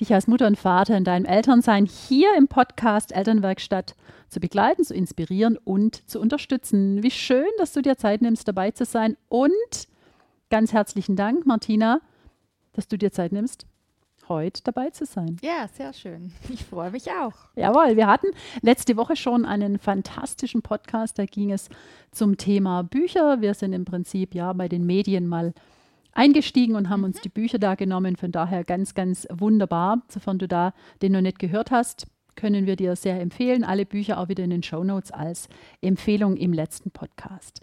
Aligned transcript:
dich 0.00 0.14
als 0.14 0.26
Mutter 0.26 0.46
und 0.46 0.58
Vater 0.58 0.96
in 0.96 1.04
deinem 1.04 1.26
Elternsein 1.26 1.86
hier 1.86 2.34
im 2.36 2.48
Podcast 2.48 3.12
Elternwerkstatt 3.12 3.94
zu 4.28 4.40
begleiten, 4.40 4.84
zu 4.84 4.94
inspirieren 4.94 5.58
und 5.58 6.08
zu 6.08 6.20
unterstützen. 6.20 7.02
Wie 7.02 7.10
schön, 7.10 7.46
dass 7.58 7.72
du 7.72 7.82
dir 7.82 7.96
Zeit 7.96 8.22
nimmst, 8.22 8.48
dabei 8.48 8.70
zu 8.70 8.84
sein. 8.84 9.16
Und 9.28 9.88
ganz 10.48 10.72
herzlichen 10.72 11.16
Dank, 11.16 11.46
Martina, 11.46 12.00
dass 12.72 12.88
du 12.88 12.96
dir 12.96 13.12
Zeit 13.12 13.32
nimmst, 13.32 13.66
heute 14.28 14.62
dabei 14.62 14.90
zu 14.90 15.04
sein. 15.04 15.36
Ja, 15.42 15.68
sehr 15.68 15.92
schön. 15.92 16.32
Ich 16.48 16.64
freue 16.64 16.90
mich 16.90 17.10
auch. 17.10 17.34
Jawohl, 17.56 17.96
wir 17.96 18.06
hatten 18.06 18.28
letzte 18.62 18.96
Woche 18.96 19.16
schon 19.16 19.44
einen 19.44 19.78
fantastischen 19.78 20.62
Podcast. 20.62 21.18
Da 21.18 21.26
ging 21.26 21.50
es 21.52 21.68
zum 22.10 22.36
Thema 22.36 22.82
Bücher. 22.82 23.40
Wir 23.40 23.54
sind 23.54 23.72
im 23.72 23.84
Prinzip 23.84 24.34
ja 24.34 24.52
bei 24.52 24.68
den 24.68 24.86
Medien 24.86 25.26
mal 25.26 25.52
eingestiegen 26.12 26.74
und 26.76 26.88
haben 26.88 27.00
mhm. 27.00 27.06
uns 27.06 27.20
die 27.20 27.28
Bücher 27.28 27.58
da 27.58 27.74
genommen. 27.74 28.16
Von 28.16 28.32
daher 28.32 28.64
ganz, 28.64 28.94
ganz 28.94 29.26
wunderbar. 29.30 30.02
Sofern 30.08 30.38
du 30.38 30.48
da 30.48 30.72
den 31.02 31.12
noch 31.12 31.20
nicht 31.20 31.38
gehört 31.38 31.70
hast, 31.70 32.06
können 32.36 32.66
wir 32.66 32.76
dir 32.76 32.96
sehr 32.96 33.20
empfehlen. 33.20 33.64
Alle 33.64 33.86
Bücher 33.86 34.18
auch 34.18 34.28
wieder 34.28 34.44
in 34.44 34.50
den 34.50 34.62
Show 34.62 34.84
Notes 34.84 35.10
als 35.10 35.48
Empfehlung 35.80 36.36
im 36.36 36.52
letzten 36.52 36.90
Podcast. 36.90 37.60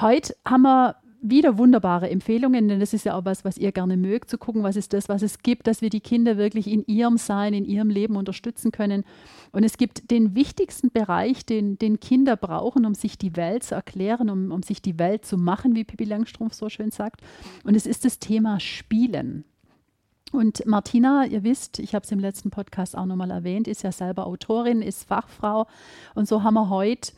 Heute 0.00 0.36
haben 0.44 0.62
wir 0.62 0.96
wieder 1.20 1.58
wunderbare 1.58 2.10
Empfehlungen, 2.10 2.68
denn 2.68 2.80
das 2.80 2.92
ist 2.92 3.04
ja 3.04 3.16
auch 3.16 3.24
was, 3.24 3.44
was 3.44 3.58
ihr 3.58 3.72
gerne 3.72 3.96
mögt, 3.96 4.30
zu 4.30 4.38
gucken, 4.38 4.62
was 4.62 4.76
ist 4.76 4.92
das, 4.92 5.08
was 5.08 5.22
es 5.22 5.38
gibt, 5.38 5.66
dass 5.66 5.80
wir 5.80 5.90
die 5.90 6.00
Kinder 6.00 6.36
wirklich 6.36 6.68
in 6.68 6.84
ihrem 6.86 7.16
Sein, 7.18 7.54
in 7.54 7.64
ihrem 7.64 7.90
Leben 7.90 8.16
unterstützen 8.16 8.72
können. 8.72 9.04
Und 9.52 9.64
es 9.64 9.78
gibt 9.78 10.10
den 10.10 10.34
wichtigsten 10.34 10.90
Bereich, 10.90 11.44
den, 11.46 11.78
den 11.78 12.00
Kinder 12.00 12.36
brauchen, 12.36 12.84
um 12.86 12.94
sich 12.94 13.18
die 13.18 13.36
Welt 13.36 13.64
zu 13.64 13.74
erklären, 13.74 14.30
um, 14.30 14.52
um 14.52 14.62
sich 14.62 14.82
die 14.82 14.98
Welt 14.98 15.24
zu 15.24 15.36
machen, 15.36 15.74
wie 15.74 15.84
Pippi 15.84 16.04
Langstrumpf 16.04 16.54
so 16.54 16.68
schön 16.68 16.90
sagt. 16.90 17.20
Und 17.64 17.74
es 17.74 17.86
ist 17.86 18.04
das 18.04 18.18
Thema 18.18 18.60
Spielen. 18.60 19.44
Und 20.32 20.66
Martina, 20.66 21.24
ihr 21.24 21.44
wisst, 21.44 21.78
ich 21.78 21.94
habe 21.94 22.04
es 22.04 22.12
im 22.12 22.18
letzten 22.18 22.50
Podcast 22.50 22.96
auch 22.96 23.06
nochmal 23.06 23.30
erwähnt, 23.30 23.68
ist 23.68 23.82
ja 23.82 23.92
selber 23.92 24.26
Autorin, 24.26 24.82
ist 24.82 25.04
Fachfrau. 25.04 25.66
Und 26.14 26.28
so 26.28 26.42
haben 26.42 26.54
wir 26.54 26.68
heute 26.68 27.12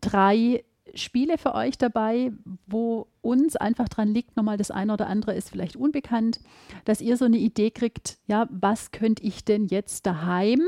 drei 0.00 0.64
Spiele 0.96 1.38
für 1.38 1.54
euch 1.54 1.78
dabei, 1.78 2.32
wo 2.66 3.06
uns 3.22 3.56
einfach 3.56 3.88
dran 3.88 4.12
liegt, 4.12 4.36
nochmal 4.36 4.56
das 4.56 4.70
eine 4.70 4.92
oder 4.92 5.06
andere 5.06 5.34
ist 5.34 5.50
vielleicht 5.50 5.76
unbekannt, 5.76 6.40
dass 6.84 7.00
ihr 7.00 7.16
so 7.16 7.24
eine 7.24 7.38
Idee 7.38 7.70
kriegt, 7.70 8.18
ja, 8.26 8.48
was 8.50 8.90
könnte 8.90 9.22
ich 9.22 9.44
denn 9.44 9.66
jetzt 9.66 10.06
daheim 10.06 10.60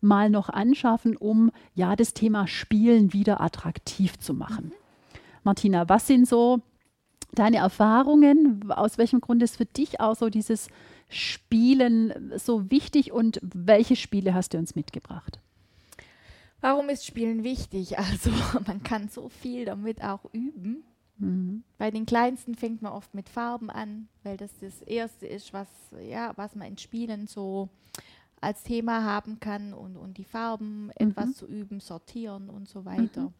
mal 0.00 0.30
noch 0.30 0.48
anschaffen, 0.48 1.16
um 1.16 1.50
ja 1.74 1.96
das 1.96 2.14
Thema 2.14 2.46
Spielen 2.46 3.12
wieder 3.12 3.40
attraktiv 3.40 4.18
zu 4.18 4.34
machen. 4.34 4.66
Mhm. 4.66 4.72
Martina, 5.42 5.88
was 5.88 6.06
sind 6.06 6.28
so 6.28 6.60
deine 7.34 7.58
Erfahrungen? 7.58 8.70
Aus 8.70 8.98
welchem 8.98 9.20
Grund 9.20 9.42
ist 9.42 9.56
für 9.56 9.66
dich 9.66 10.00
auch 10.00 10.14
so 10.14 10.30
dieses 10.30 10.68
Spielen 11.08 12.32
so 12.36 12.70
wichtig 12.70 13.12
und 13.12 13.40
welche 13.42 13.96
Spiele 13.96 14.34
hast 14.34 14.54
du 14.54 14.58
uns 14.58 14.74
mitgebracht? 14.74 15.40
Warum 16.64 16.88
ist 16.88 17.04
Spielen 17.04 17.44
wichtig? 17.44 17.98
Also 17.98 18.30
man 18.66 18.82
kann 18.82 19.10
so 19.10 19.28
viel 19.28 19.66
damit 19.66 20.02
auch 20.02 20.24
üben. 20.32 20.82
Mhm. 21.18 21.62
Bei 21.76 21.90
den 21.90 22.06
Kleinsten 22.06 22.54
fängt 22.54 22.80
man 22.80 22.92
oft 22.92 23.12
mit 23.14 23.28
Farben 23.28 23.68
an, 23.68 24.08
weil 24.22 24.38
das 24.38 24.50
das 24.60 24.80
Erste 24.80 25.26
ist, 25.26 25.52
was, 25.52 25.68
ja, 26.08 26.32
was 26.36 26.56
man 26.56 26.68
in 26.68 26.78
Spielen 26.78 27.26
so 27.26 27.68
als 28.40 28.62
Thema 28.62 29.04
haben 29.04 29.40
kann 29.40 29.74
und, 29.74 29.98
und 29.98 30.16
die 30.16 30.24
Farben 30.24 30.86
mhm. 30.86 30.92
etwas 30.96 31.34
zu 31.34 31.46
üben, 31.46 31.80
sortieren 31.80 32.48
und 32.48 32.66
so 32.66 32.86
weiter. 32.86 33.24
Mhm. 33.24 33.34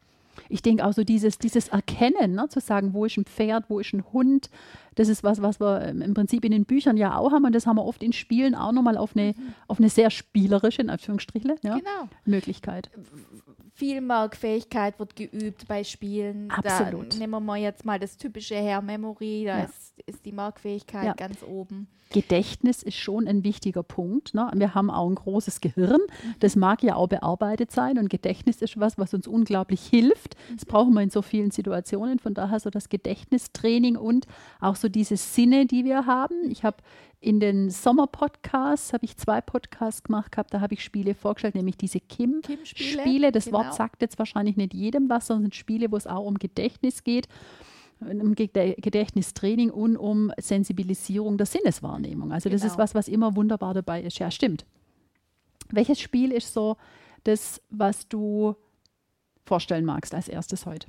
Ich 0.48 0.62
denke 0.62 0.84
auch 0.84 0.92
so 0.92 1.04
dieses, 1.04 1.38
dieses 1.38 1.68
Erkennen, 1.68 2.34
ne, 2.34 2.48
zu 2.48 2.60
sagen, 2.60 2.94
wo 2.94 3.04
ist 3.04 3.16
ein 3.16 3.24
Pferd, 3.24 3.64
wo 3.68 3.80
ist 3.80 3.92
ein 3.92 4.04
Hund, 4.12 4.50
das 4.94 5.08
ist 5.08 5.24
was, 5.24 5.42
was 5.42 5.60
wir 5.60 5.82
ähm, 5.82 6.02
im 6.02 6.14
Prinzip 6.14 6.44
in 6.44 6.52
den 6.52 6.64
Büchern 6.64 6.96
ja 6.96 7.16
auch 7.16 7.32
haben 7.32 7.44
und 7.44 7.54
das 7.54 7.66
haben 7.66 7.76
wir 7.76 7.84
oft 7.84 8.02
in 8.02 8.12
Spielen 8.12 8.54
auch 8.54 8.72
nochmal 8.72 8.96
auf 8.96 9.16
eine, 9.16 9.34
mhm. 9.36 9.54
auf 9.68 9.78
eine 9.78 9.88
sehr 9.88 10.10
spielerische, 10.10 10.82
in 10.82 10.90
Anführungsstrichen, 10.90 11.54
ja, 11.62 11.78
genau. 11.78 12.08
Möglichkeit 12.24 12.90
viel 13.74 14.00
Merkfähigkeit 14.00 14.98
wird 14.98 15.16
geübt 15.16 15.66
bei 15.66 15.82
Spielen. 15.82 16.50
Absolut. 16.50 17.12
Da 17.12 17.18
nehmen 17.18 17.32
wir 17.32 17.40
mal 17.40 17.58
jetzt 17.58 17.84
mal 17.84 17.98
das 17.98 18.16
typische 18.16 18.54
Hair 18.54 18.82
Memory, 18.82 19.44
da 19.46 19.58
ja. 19.58 19.64
ist, 19.64 19.94
ist, 20.06 20.24
die 20.24 20.32
Merkfähigkeit 20.32 21.04
ja. 21.04 21.12
ganz 21.14 21.42
oben. 21.42 21.88
Gedächtnis 22.12 22.84
ist 22.84 22.96
schon 22.96 23.26
ein 23.26 23.42
wichtiger 23.42 23.82
Punkt. 23.82 24.34
Ne? 24.34 24.48
Wir 24.54 24.74
haben 24.74 24.90
auch 24.90 25.08
ein 25.08 25.16
großes 25.16 25.60
Gehirn, 25.60 26.00
mhm. 26.00 26.34
das 26.38 26.54
mag 26.54 26.84
ja 26.84 26.94
auch 26.94 27.08
bearbeitet 27.08 27.72
sein 27.72 27.98
und 27.98 28.08
Gedächtnis 28.08 28.62
ist 28.62 28.78
was, 28.78 28.96
was 28.96 29.12
uns 29.12 29.26
unglaublich 29.26 29.84
hilft. 29.84 30.23
Mhm. 30.50 30.56
Das 30.56 30.64
brauchen 30.64 30.94
wir 30.94 31.02
in 31.02 31.10
so 31.10 31.22
vielen 31.22 31.50
Situationen. 31.50 32.18
Von 32.18 32.34
daher 32.34 32.60
so 32.60 32.70
das 32.70 32.88
Gedächtnistraining 32.88 33.96
und 33.96 34.26
auch 34.60 34.76
so 34.76 34.88
diese 34.88 35.16
Sinne, 35.16 35.66
die 35.66 35.84
wir 35.84 36.06
haben. 36.06 36.50
Ich 36.50 36.64
habe 36.64 36.78
in 37.24 37.40
den 37.40 37.70
Sommerpodcasts 37.70 38.92
habe 38.92 39.06
ich 39.06 39.16
zwei 39.16 39.40
Podcasts 39.40 40.02
gemacht 40.02 40.30
gehabt, 40.32 40.52
da 40.52 40.60
habe 40.60 40.74
ich 40.74 40.84
Spiele 40.84 41.14
vorgestellt, 41.14 41.54
nämlich 41.54 41.78
diese 41.78 41.98
Kim-Spiele. 41.98 43.02
Kim 43.02 43.32
das 43.32 43.46
genau. 43.46 43.58
Wort 43.58 43.74
sagt 43.74 44.02
jetzt 44.02 44.18
wahrscheinlich 44.18 44.58
nicht 44.58 44.74
jedem 44.74 45.08
was, 45.08 45.28
sondern 45.28 45.44
sind 45.44 45.54
Spiele, 45.54 45.90
wo 45.90 45.96
es 45.96 46.06
auch 46.06 46.26
um 46.26 46.38
Gedächtnis 46.38 47.02
geht, 47.02 47.28
um 48.00 48.34
Gedächtnistraining 48.34 49.70
und 49.70 49.96
um 49.96 50.32
Sensibilisierung 50.38 51.38
der 51.38 51.46
Sinneswahrnehmung. 51.46 52.30
Also 52.30 52.50
das 52.50 52.62
ist 52.62 52.72
genau. 52.72 52.82
was, 52.82 52.94
was 52.94 53.08
immer 53.08 53.34
wunderbar 53.36 53.72
dabei 53.72 54.02
ist. 54.02 54.18
Ja, 54.18 54.30
stimmt. 54.30 54.66
Welches 55.70 56.00
Spiel 56.00 56.30
ist 56.30 56.52
so 56.52 56.76
das, 57.24 57.62
was 57.70 58.06
du 58.06 58.54
vorstellen 59.44 59.84
magst 59.84 60.14
als 60.14 60.28
erstes 60.28 60.66
heute? 60.66 60.88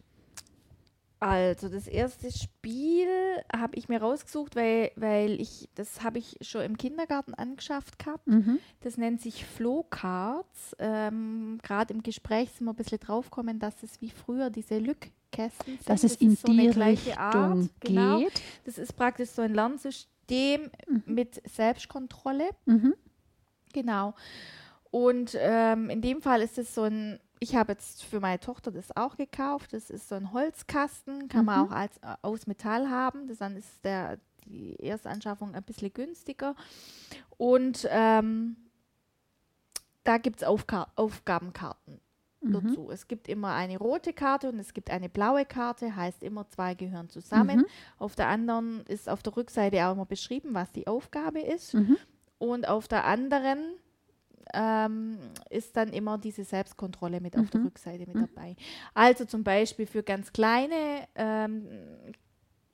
Also, 1.19 1.69
das 1.69 1.87
erste 1.87 2.29
Spiel 2.29 3.07
habe 3.51 3.75
ich 3.77 3.87
mir 3.87 4.01
rausgesucht, 4.01 4.55
weil, 4.55 4.91
weil 4.95 5.39
ich, 5.39 5.69
das 5.73 6.03
habe 6.03 6.19
ich 6.19 6.37
schon 6.41 6.61
im 6.61 6.77
Kindergarten 6.77 7.33
angeschafft 7.33 7.97
gehabt. 7.97 8.27
Mhm. 8.27 8.59
Das 8.81 8.97
nennt 8.97 9.21
sich 9.21 9.45
Flowcards. 9.45 10.75
Ähm, 10.77 11.59
Gerade 11.63 11.93
im 11.93 12.03
Gespräch 12.03 12.51
sind 12.51 12.65
wir 12.65 12.73
ein 12.73 12.75
bisschen 12.75 12.99
draufgekommen, 12.99 13.59
dass 13.59 13.81
es 13.81 14.01
wie 14.01 14.09
früher 14.09 14.49
diese 14.49 14.77
Lückkästen 14.77 15.77
sind. 15.77 15.89
Dass 15.89 16.03
es 16.03 16.13
das 16.13 16.21
in 16.21 16.35
so 16.35 16.47
die 16.51 16.67
Richtung 16.67 17.17
Art. 17.17 17.69
Genau. 17.79 18.19
geht. 18.19 18.41
Das 18.65 18.77
ist 18.77 18.93
praktisch 18.93 19.29
so 19.29 19.41
ein 19.41 19.53
Lernsystem 19.53 20.69
mhm. 20.87 21.03
mit 21.05 21.41
Selbstkontrolle. 21.49 22.49
Mhm. 22.65 22.93
Genau. 23.73 24.13
Und 24.91 25.35
ähm, 25.39 25.89
in 25.89 26.01
dem 26.01 26.21
Fall 26.21 26.41
ist 26.41 26.57
es 26.57 26.75
so 26.75 26.83
ein 26.83 27.19
ich 27.45 27.55
habe 27.55 27.73
jetzt 27.73 28.03
für 28.03 28.19
meine 28.19 28.39
Tochter 28.39 28.71
das 28.71 28.95
auch 28.97 29.17
gekauft. 29.17 29.73
Das 29.73 29.91
ist 29.91 30.09
so 30.09 30.15
ein 30.15 30.33
Holzkasten, 30.33 31.29
kann 31.29 31.41
mhm. 31.41 31.45
man 31.45 31.67
auch 31.67 31.71
als, 31.71 31.97
äh, 31.97 32.15
aus 32.23 32.47
Metall 32.47 32.89
haben. 32.89 33.27
Das 33.27 33.37
dann 33.37 33.55
ist 33.55 33.85
der, 33.85 34.17
die 34.45 34.79
Erstanschaffung 34.79 35.53
ein 35.53 35.61
bisschen 35.61 35.93
günstiger. 35.93 36.55
Und 37.37 37.87
ähm, 37.91 38.55
da 40.03 40.17
gibt 40.17 40.41
es 40.41 40.47
Aufga 40.47 40.87
Aufgabenkarten 40.95 42.01
mhm. 42.41 42.51
dazu. 42.51 42.89
Es 42.89 43.07
gibt 43.07 43.27
immer 43.27 43.53
eine 43.53 43.77
rote 43.77 44.11
Karte 44.11 44.49
und 44.49 44.57
es 44.57 44.73
gibt 44.73 44.89
eine 44.89 45.07
blaue 45.07 45.45
Karte, 45.45 45.95
heißt 45.95 46.23
immer 46.23 46.49
zwei 46.49 46.73
gehören 46.73 47.09
zusammen. 47.09 47.59
Mhm. 47.59 47.65
Auf 47.99 48.15
der 48.15 48.27
anderen 48.27 48.83
ist 48.87 49.07
auf 49.07 49.21
der 49.21 49.37
Rückseite 49.37 49.85
auch 49.85 49.91
immer 49.91 50.07
beschrieben, 50.07 50.55
was 50.55 50.71
die 50.71 50.87
Aufgabe 50.87 51.41
ist. 51.41 51.75
Mhm. 51.75 51.97
Und 52.39 52.67
auf 52.67 52.87
der 52.87 53.05
anderen 53.05 53.59
ähm, 54.55 55.17
ist 55.49 55.75
dann 55.75 55.89
immer 55.89 56.17
diese 56.17 56.43
Selbstkontrolle 56.43 57.19
mit 57.19 57.35
mhm. 57.35 57.41
auf 57.41 57.49
der 57.49 57.59
mhm. 57.59 57.65
Rückseite 57.67 58.05
mit 58.07 58.15
mhm. 58.15 58.29
dabei. 58.33 58.55
Also 58.93 59.25
zum 59.25 59.43
Beispiel 59.43 59.85
für 59.85 60.03
ganz 60.03 60.31
kleine 60.31 61.07
ähm, 61.15 61.67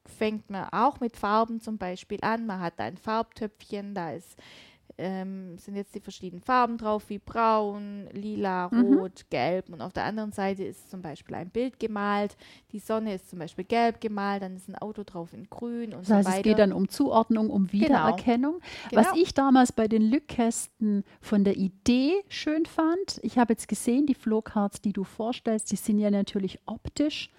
fängt 0.06 0.50
man 0.50 0.70
auch 0.72 1.00
mit 1.00 1.18
Farben 1.18 1.60
zum 1.62 1.78
Beispiel 1.78 2.20
an. 2.22 2.46
Man 2.46 2.60
hat 2.60 2.80
ein 2.80 2.98
Farbtöpfchen, 2.98 3.96
da 3.96 4.12
ist 4.12 4.38
ähm, 4.98 5.58
sind 5.58 5.76
jetzt 5.76 5.96
die 5.96 6.00
verschiedenen 6.00 6.42
Farben 6.42 6.78
drauf, 6.78 7.10
wie 7.10 7.20
braun, 7.20 8.08
lila, 8.12 8.70
mhm. 8.72 8.98
rot, 8.98 9.24
mhm. 9.24 9.30
gelb. 9.30 9.70
Und 9.70 9.82
auf 9.82 9.94
der 9.94 10.06
anderen 10.06 10.32
Seite 10.32 10.64
ist 10.64 10.90
zum 10.90 11.02
Beispiel 11.02 11.36
ein 11.36 11.50
Bild 11.50 11.80
gemalt. 11.80 12.38
Die 12.72 12.80
Sonne 12.80 13.16
ist 13.16 13.30
zum 13.30 13.40
Beispiel 13.40 13.66
gelb 13.66 14.02
gemalt, 14.02 14.44
dann 14.44 14.56
ist 14.56 14.68
ein 14.68 14.76
Auto 14.76 15.04
drauf 15.04 15.34
in 15.34 15.50
grün 15.50 15.94
und 15.94 16.02
das 16.02 16.10
heißt, 16.10 16.24
so 16.26 16.30
weiter. 16.30 16.38
Es 16.38 16.44
geht 16.44 16.60
dann 16.60 16.74
um 16.74 16.90
Zuordnung, 16.90 17.50
um 17.50 17.68
genau. 17.68 17.86
Wiedererkennung. 17.86 18.60
Genau. 18.90 19.02
Was 19.02 19.16
ich 19.16 19.34
damals 19.34 19.72
bei 19.72 19.88
den 19.88 20.04
Lückkästen 20.04 21.04
von 21.20 21.44
der 21.44 21.58
Idee 21.58 22.14
schön 22.30 22.66
fand, 22.66 23.20
ich 23.24 23.38
habe 23.38 23.54
jetzt 23.54 23.68
gesehen, 23.68 24.06
die 24.06 24.16
Flowcards, 24.16 24.82
die 24.82 24.94
du 24.94 25.04
vorstellst, 25.04 25.72
die 25.72 25.76
sind 25.76 26.00
ja 26.00 26.12
natürlich 26.12 26.60
optisch 26.66 27.30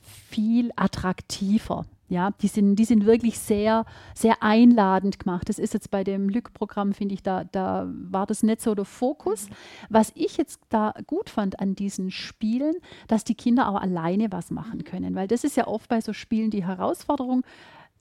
viel 0.00 0.70
attraktiver. 0.76 1.86
Ja, 2.08 2.32
die 2.42 2.48
sind, 2.48 2.76
die 2.76 2.84
sind 2.84 3.06
wirklich 3.06 3.38
sehr, 3.38 3.86
sehr 4.14 4.42
einladend 4.42 5.18
gemacht. 5.18 5.48
Das 5.48 5.58
ist 5.58 5.72
jetzt 5.72 5.90
bei 5.90 6.04
dem 6.04 6.28
Lück-Programm, 6.28 6.92
finde 6.92 7.14
ich, 7.14 7.22
da, 7.22 7.44
da 7.44 7.88
war 7.88 8.26
das 8.26 8.42
nicht 8.42 8.60
so 8.60 8.74
der 8.74 8.84
Fokus. 8.84 9.48
Was 9.88 10.12
ich 10.14 10.36
jetzt 10.36 10.60
da 10.68 10.94
gut 11.06 11.30
fand 11.30 11.60
an 11.60 11.74
diesen 11.74 12.10
Spielen, 12.10 12.74
dass 13.08 13.24
die 13.24 13.34
Kinder 13.34 13.68
auch 13.68 13.80
alleine 13.80 14.30
was 14.30 14.50
machen 14.50 14.84
können. 14.84 15.14
Weil 15.14 15.28
das 15.28 15.44
ist 15.44 15.56
ja 15.56 15.66
oft 15.66 15.88
bei 15.88 16.00
so 16.00 16.12
Spielen 16.12 16.50
die 16.50 16.64
Herausforderung. 16.64 17.42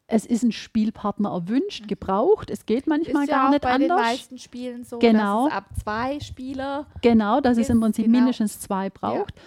Es 0.06 0.26
ist 0.26 0.44
ein 0.44 0.52
Spielpartner 0.52 1.32
erwünscht, 1.32 1.88
gebraucht. 1.88 2.50
Es 2.50 2.66
geht 2.66 2.88
manchmal 2.88 3.24
ist 3.24 3.30
gar 3.30 3.46
ja 3.46 3.50
nicht 3.52 3.62
bei 3.62 3.72
anders. 3.72 3.88
den 3.88 4.06
meisten 4.06 4.38
Spielen 4.38 4.84
so, 4.84 5.00
genau. 5.00 5.46
dass 5.46 5.54
es 5.54 5.58
ab 5.58 5.66
zwei 5.82 6.20
Spieler 6.20 6.88
Genau, 7.02 7.40
dass 7.40 7.58
es 7.58 7.70
im 7.70 7.80
Prinzip 7.80 8.06
genau. 8.06 8.20
mindestens 8.20 8.60
zwei 8.60 8.90
braucht. 8.90 9.36
Ja. 9.38 9.44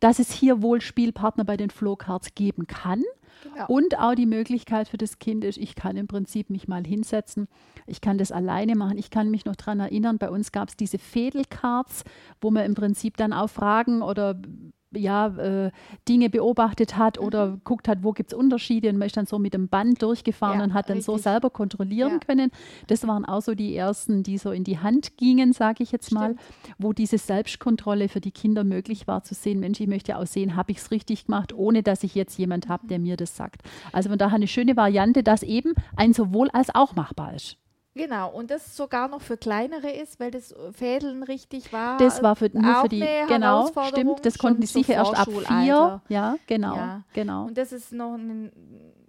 Dass 0.00 0.18
es 0.18 0.32
hier 0.32 0.62
wohl 0.62 0.80
Spielpartner 0.80 1.44
bei 1.44 1.56
den 1.56 1.70
Flowcards 1.70 2.34
geben 2.34 2.66
kann. 2.66 3.04
Genau. 3.42 3.66
Und 3.68 3.98
auch 3.98 4.14
die 4.14 4.26
Möglichkeit 4.26 4.88
für 4.88 4.98
das 4.98 5.18
Kind 5.18 5.44
ist, 5.44 5.58
ich 5.58 5.74
kann 5.74 5.96
im 5.96 6.06
Prinzip 6.06 6.50
mich 6.50 6.68
mal 6.68 6.84
hinsetzen, 6.84 7.48
ich 7.86 8.00
kann 8.00 8.18
das 8.18 8.32
alleine 8.32 8.76
machen. 8.76 8.98
Ich 8.98 9.10
kann 9.10 9.30
mich 9.30 9.44
noch 9.44 9.56
daran 9.56 9.80
erinnern, 9.80 10.18
bei 10.18 10.30
uns 10.30 10.52
gab 10.52 10.68
es 10.68 10.76
diese 10.76 10.98
Fädelcards, 10.98 12.04
wo 12.40 12.50
man 12.50 12.64
im 12.64 12.74
Prinzip 12.74 13.16
dann 13.16 13.32
auch 13.32 13.48
Fragen 13.48 14.02
oder 14.02 14.40
ja, 14.92 15.28
äh, 15.28 15.70
Dinge 16.08 16.30
beobachtet 16.30 16.96
hat 16.96 17.18
mhm. 17.18 17.26
oder 17.26 17.58
guckt 17.64 17.88
hat, 17.88 18.02
wo 18.02 18.12
gibt 18.12 18.32
es 18.32 18.38
Unterschiede 18.38 18.88
und 18.88 18.98
man 18.98 19.06
ist 19.06 19.16
dann 19.16 19.26
so 19.26 19.38
mit 19.38 19.54
dem 19.54 19.68
Band 19.68 20.02
durchgefahren 20.02 20.58
ja, 20.58 20.64
und 20.64 20.74
hat 20.74 20.88
dann 20.88 20.98
richtig. 20.98 21.14
so 21.14 21.18
selber 21.18 21.50
kontrollieren 21.50 22.12
ja. 22.12 22.18
können. 22.18 22.50
Das 22.88 23.06
waren 23.06 23.24
auch 23.24 23.42
so 23.42 23.54
die 23.54 23.74
ersten, 23.74 24.22
die 24.22 24.38
so 24.38 24.50
in 24.50 24.64
die 24.64 24.78
Hand 24.78 25.16
gingen, 25.16 25.52
sage 25.52 25.82
ich 25.82 25.92
jetzt 25.92 26.06
Stimmt. 26.06 26.20
mal, 26.20 26.36
wo 26.78 26.92
diese 26.92 27.18
Selbstkontrolle 27.18 28.08
für 28.08 28.20
die 28.20 28.32
Kinder 28.32 28.64
möglich 28.64 29.06
war, 29.06 29.22
zu 29.22 29.34
sehen, 29.34 29.60
Mensch, 29.60 29.80
ich 29.80 29.88
möchte 29.88 30.16
auch 30.16 30.26
sehen, 30.26 30.56
habe 30.56 30.72
ich 30.72 30.78
es 30.78 30.90
richtig 30.90 31.26
gemacht, 31.26 31.52
ohne 31.52 31.82
dass 31.82 32.02
ich 32.02 32.14
jetzt 32.14 32.38
jemand 32.38 32.68
habe, 32.68 32.86
der 32.86 32.98
mir 32.98 33.16
das 33.16 33.36
sagt. 33.36 33.62
Also 33.92 34.08
von 34.08 34.18
daher 34.18 34.36
eine 34.36 34.48
schöne 34.48 34.76
Variante, 34.76 35.22
dass 35.22 35.42
eben 35.42 35.74
ein 35.96 36.12
sowohl 36.12 36.50
als 36.50 36.74
auch 36.74 36.94
machbar 36.94 37.34
ist. 37.34 37.56
Genau, 37.94 38.30
und 38.30 38.52
das 38.52 38.76
sogar 38.76 39.08
noch 39.08 39.20
für 39.20 39.36
kleinere 39.36 39.90
ist, 39.90 40.20
weil 40.20 40.30
das 40.30 40.54
Fädeln 40.72 41.24
richtig 41.24 41.72
war. 41.72 41.98
Das 41.98 42.22
war 42.22 42.36
für, 42.36 42.48
nur 42.52 42.82
für 42.82 42.88
die, 42.88 43.04
genau, 43.26 43.68
stimmt, 43.88 44.24
das 44.24 44.38
konnten 44.38 44.60
die 44.60 44.68
sicher 44.68 44.94
erst 44.94 45.16
ab 45.16 45.28
vier. 45.28 46.00
Ja, 46.08 46.36
genau, 46.46 46.76
ja. 46.76 47.02
genau. 47.14 47.46
Und 47.46 47.58
das 47.58 47.72
ist 47.72 47.92
noch 47.92 48.14
ein, 48.14 48.52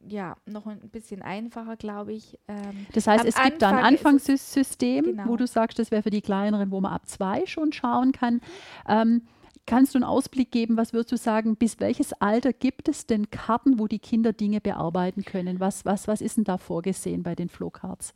ja, 0.07 0.35
noch 0.47 0.65
ein 0.65 0.79
bisschen 0.89 1.21
einfacher, 1.21 1.75
glaube 1.75 2.13
ich. 2.13 2.39
Ähm, 2.47 2.87
das 2.93 3.05
heißt, 3.05 3.23
es 3.23 3.35
gibt 3.35 3.61
da 3.61 3.69
ein 3.69 3.83
Anfangssystem, 3.83 5.05
genau. 5.05 5.27
wo 5.27 5.37
du 5.37 5.45
sagst, 5.45 5.77
das 5.77 5.91
wäre 5.91 6.01
für 6.01 6.09
die 6.09 6.21
kleineren, 6.21 6.71
wo 6.71 6.81
man 6.81 6.91
ab 6.91 7.07
zwei 7.07 7.45
schon 7.45 7.73
schauen 7.73 8.11
kann. 8.13 8.41
Ähm, 8.87 9.21
Kannst 9.67 9.93
du 9.93 9.99
einen 9.99 10.05
Ausblick 10.05 10.51
geben, 10.51 10.75
was 10.75 10.91
würdest 10.91 11.11
du 11.11 11.17
sagen, 11.17 11.55
bis 11.55 11.79
welches 11.79 12.13
Alter 12.13 12.51
gibt 12.51 12.89
es 12.89 13.05
denn 13.05 13.29
Karten, 13.29 13.77
wo 13.77 13.87
die 13.87 13.99
Kinder 13.99 14.33
Dinge 14.33 14.59
bearbeiten 14.59 15.23
können? 15.23 15.59
Was, 15.59 15.85
was, 15.85 16.07
was 16.07 16.19
ist 16.19 16.37
denn 16.37 16.43
da 16.43 16.57
vorgesehen 16.57 17.21
bei 17.21 17.35
den 17.35 17.47
Flowcards? 17.47 18.15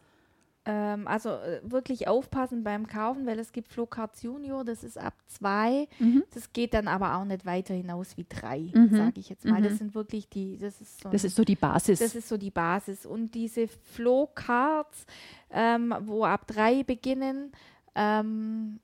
Ähm, 0.68 1.08
also 1.08 1.30
äh, 1.30 1.62
wirklich 1.64 2.08
aufpassen 2.08 2.64
beim 2.64 2.88
Kaufen, 2.88 3.28
weil 3.28 3.38
es 3.38 3.52
gibt 3.52 3.70
Flowcards 3.70 4.24
Junior, 4.24 4.64
das 4.66 4.84
ist 4.84 4.98
ab 4.98 5.14
zwei. 5.28 5.88
Mhm. 6.00 6.24
Das 6.34 6.54
geht 6.54 6.74
dann 6.74 6.88
aber 6.88 7.16
auch 7.18 7.26
nicht 7.26 7.46
weiter 7.46 7.76
hinaus 7.76 8.18
wie 8.18 8.26
drei, 8.28 8.72
mhm. 8.74 8.96
sage 8.96 9.20
ich 9.20 9.30
jetzt 9.30 9.46
mal. 9.46 9.62
Das 9.62 9.74
mhm. 9.74 9.78
sind 9.78 9.96
wirklich 9.96 10.28
die, 10.28 10.58
das 10.58 10.82
ist 10.82 11.02
so, 11.02 11.10
das 11.10 11.24
ist 11.24 11.36
so 11.36 11.44
die 11.44 11.56
Basis. 11.56 12.00
Das 12.00 12.16
ist 12.16 12.28
so 12.28 12.38
die 12.38 12.50
Basis. 12.50 13.06
Und 13.06 13.36
diese 13.36 13.68
Flowcards, 13.68 15.06
ähm, 15.52 15.94
wo 16.02 16.26
ab 16.26 16.48
drei 16.48 16.82
beginnen, 16.82 17.52
ähm, 17.94 18.80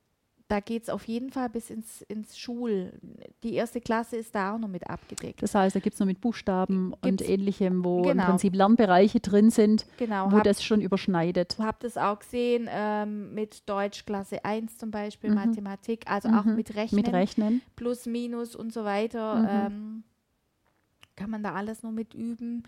da 0.51 0.59
geht 0.59 0.83
es 0.83 0.89
auf 0.89 1.05
jeden 1.05 1.29
Fall 1.29 1.49
bis 1.49 1.69
ins, 1.69 2.01
ins 2.01 2.37
Schul. 2.37 2.91
Die 3.41 3.53
erste 3.53 3.79
Klasse 3.79 4.17
ist 4.17 4.35
da 4.35 4.53
auch 4.53 4.59
noch 4.59 4.67
mit 4.67 4.89
abgedeckt. 4.89 5.41
Das 5.41 5.55
heißt, 5.55 5.73
da 5.77 5.79
gibt 5.79 5.93
es 5.93 5.99
noch 6.01 6.07
mit 6.07 6.19
Buchstaben 6.19 6.93
gibt's, 7.01 7.23
und 7.23 7.29
ähnlichem, 7.29 7.85
wo 7.85 8.01
genau. 8.01 8.23
im 8.23 8.29
Prinzip 8.29 8.53
Lernbereiche 8.53 9.21
drin 9.21 9.49
sind, 9.49 9.85
genau, 9.95 10.29
wo 10.29 10.37
hab, 10.37 10.43
das 10.43 10.61
schon 10.61 10.81
überschneidet. 10.81 11.55
Ich 11.57 11.63
habe 11.63 11.77
das 11.79 11.95
auch 11.95 12.19
gesehen 12.19 12.67
ähm, 12.69 13.33
mit 13.33 13.69
Deutsch 13.69 14.05
Klasse 14.05 14.43
1 14.43 14.77
zum 14.77 14.91
Beispiel, 14.91 15.29
mhm. 15.29 15.37
Mathematik, 15.37 16.03
also 16.11 16.27
mhm. 16.27 16.35
auch 16.37 16.43
mit 16.43 16.75
Rechnen, 16.75 17.01
mit 17.01 17.13
Rechnen. 17.13 17.61
Plus, 17.77 18.05
Minus 18.05 18.53
und 18.53 18.73
so 18.73 18.83
weiter. 18.83 19.35
Mhm. 19.35 19.47
Ähm, 19.47 20.03
kann 21.15 21.29
man 21.29 21.43
da 21.43 21.53
alles 21.53 21.81
noch 21.81 21.91
mit 21.91 22.13
üben. 22.13 22.63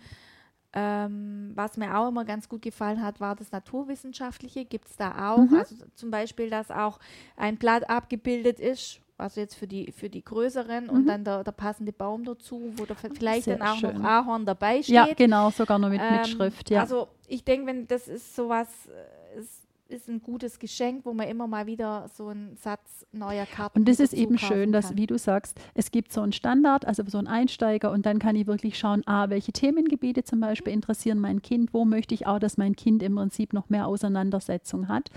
Ähm, 0.76 1.52
was 1.54 1.76
mir 1.76 1.96
auch 1.96 2.08
immer 2.08 2.24
ganz 2.24 2.48
gut 2.48 2.62
gefallen 2.62 3.00
hat, 3.00 3.20
war 3.20 3.36
das 3.36 3.52
Naturwissenschaftliche. 3.52 4.64
Gibt 4.64 4.88
es 4.88 4.96
da 4.96 5.32
auch. 5.32 5.38
Mhm. 5.38 5.56
Also 5.56 5.76
zum 5.94 6.10
Beispiel, 6.10 6.50
dass 6.50 6.70
auch 6.70 6.98
ein 7.36 7.56
Blatt 7.56 7.88
abgebildet 7.88 8.58
ist, 8.58 9.00
also 9.16 9.40
jetzt 9.40 9.54
für 9.54 9.68
die, 9.68 9.92
für 9.92 10.10
die 10.10 10.24
größeren 10.24 10.84
mhm. 10.84 10.90
und 10.90 11.06
dann 11.06 11.22
der, 11.24 11.44
der, 11.44 11.52
passende 11.52 11.92
Baum 11.92 12.24
dazu, 12.24 12.72
wo 12.76 12.84
da 12.84 12.94
vielleicht 12.94 13.44
Sehr 13.44 13.58
dann 13.58 13.68
auch 13.68 13.76
schön. 13.76 13.96
noch 13.98 14.04
Ahorn 14.04 14.44
dabei 14.44 14.82
steht. 14.82 14.94
Ja, 14.94 15.06
genau, 15.14 15.50
sogar 15.50 15.78
noch 15.78 15.88
mit, 15.88 16.00
ähm, 16.00 16.16
mit 16.16 16.26
Schrift. 16.26 16.70
Ja. 16.70 16.80
Also 16.80 17.08
ich 17.28 17.44
denke, 17.44 17.66
wenn 17.66 17.86
das 17.86 18.08
ist 18.08 18.34
sowas, 18.34 18.68
äh, 18.88 19.38
ist 19.38 19.63
ist 19.88 20.08
ein 20.08 20.22
gutes 20.22 20.58
Geschenk, 20.58 21.04
wo 21.04 21.12
man 21.12 21.28
immer 21.28 21.46
mal 21.46 21.66
wieder 21.66 22.08
so 22.14 22.28
einen 22.28 22.56
Satz 22.56 23.06
neuer 23.12 23.46
Karten 23.46 23.78
Und 23.78 23.88
das 23.88 24.00
ist 24.00 24.14
eben 24.14 24.38
schön, 24.38 24.72
dass, 24.72 24.88
kann. 24.88 24.96
wie 24.96 25.06
du 25.06 25.18
sagst, 25.18 25.60
es 25.74 25.90
gibt 25.90 26.12
so 26.12 26.22
einen 26.22 26.32
Standard, 26.32 26.86
also 26.86 27.02
so 27.06 27.18
einen 27.18 27.26
Einsteiger 27.26 27.90
und 27.90 28.06
dann 28.06 28.18
kann 28.18 28.34
ich 28.34 28.46
wirklich 28.46 28.78
schauen, 28.78 29.02
ah, 29.06 29.28
welche 29.28 29.52
Themengebiete 29.52 30.24
zum 30.24 30.40
Beispiel 30.40 30.72
interessieren 30.72 31.18
mein 31.18 31.42
Kind, 31.42 31.74
wo 31.74 31.84
möchte 31.84 32.14
ich 32.14 32.26
auch, 32.26 32.38
dass 32.38 32.56
mein 32.56 32.76
Kind 32.76 33.02
im 33.02 33.14
Prinzip 33.16 33.52
noch 33.52 33.68
mehr 33.68 33.86
Auseinandersetzung 33.86 34.88
hat. 34.88 35.10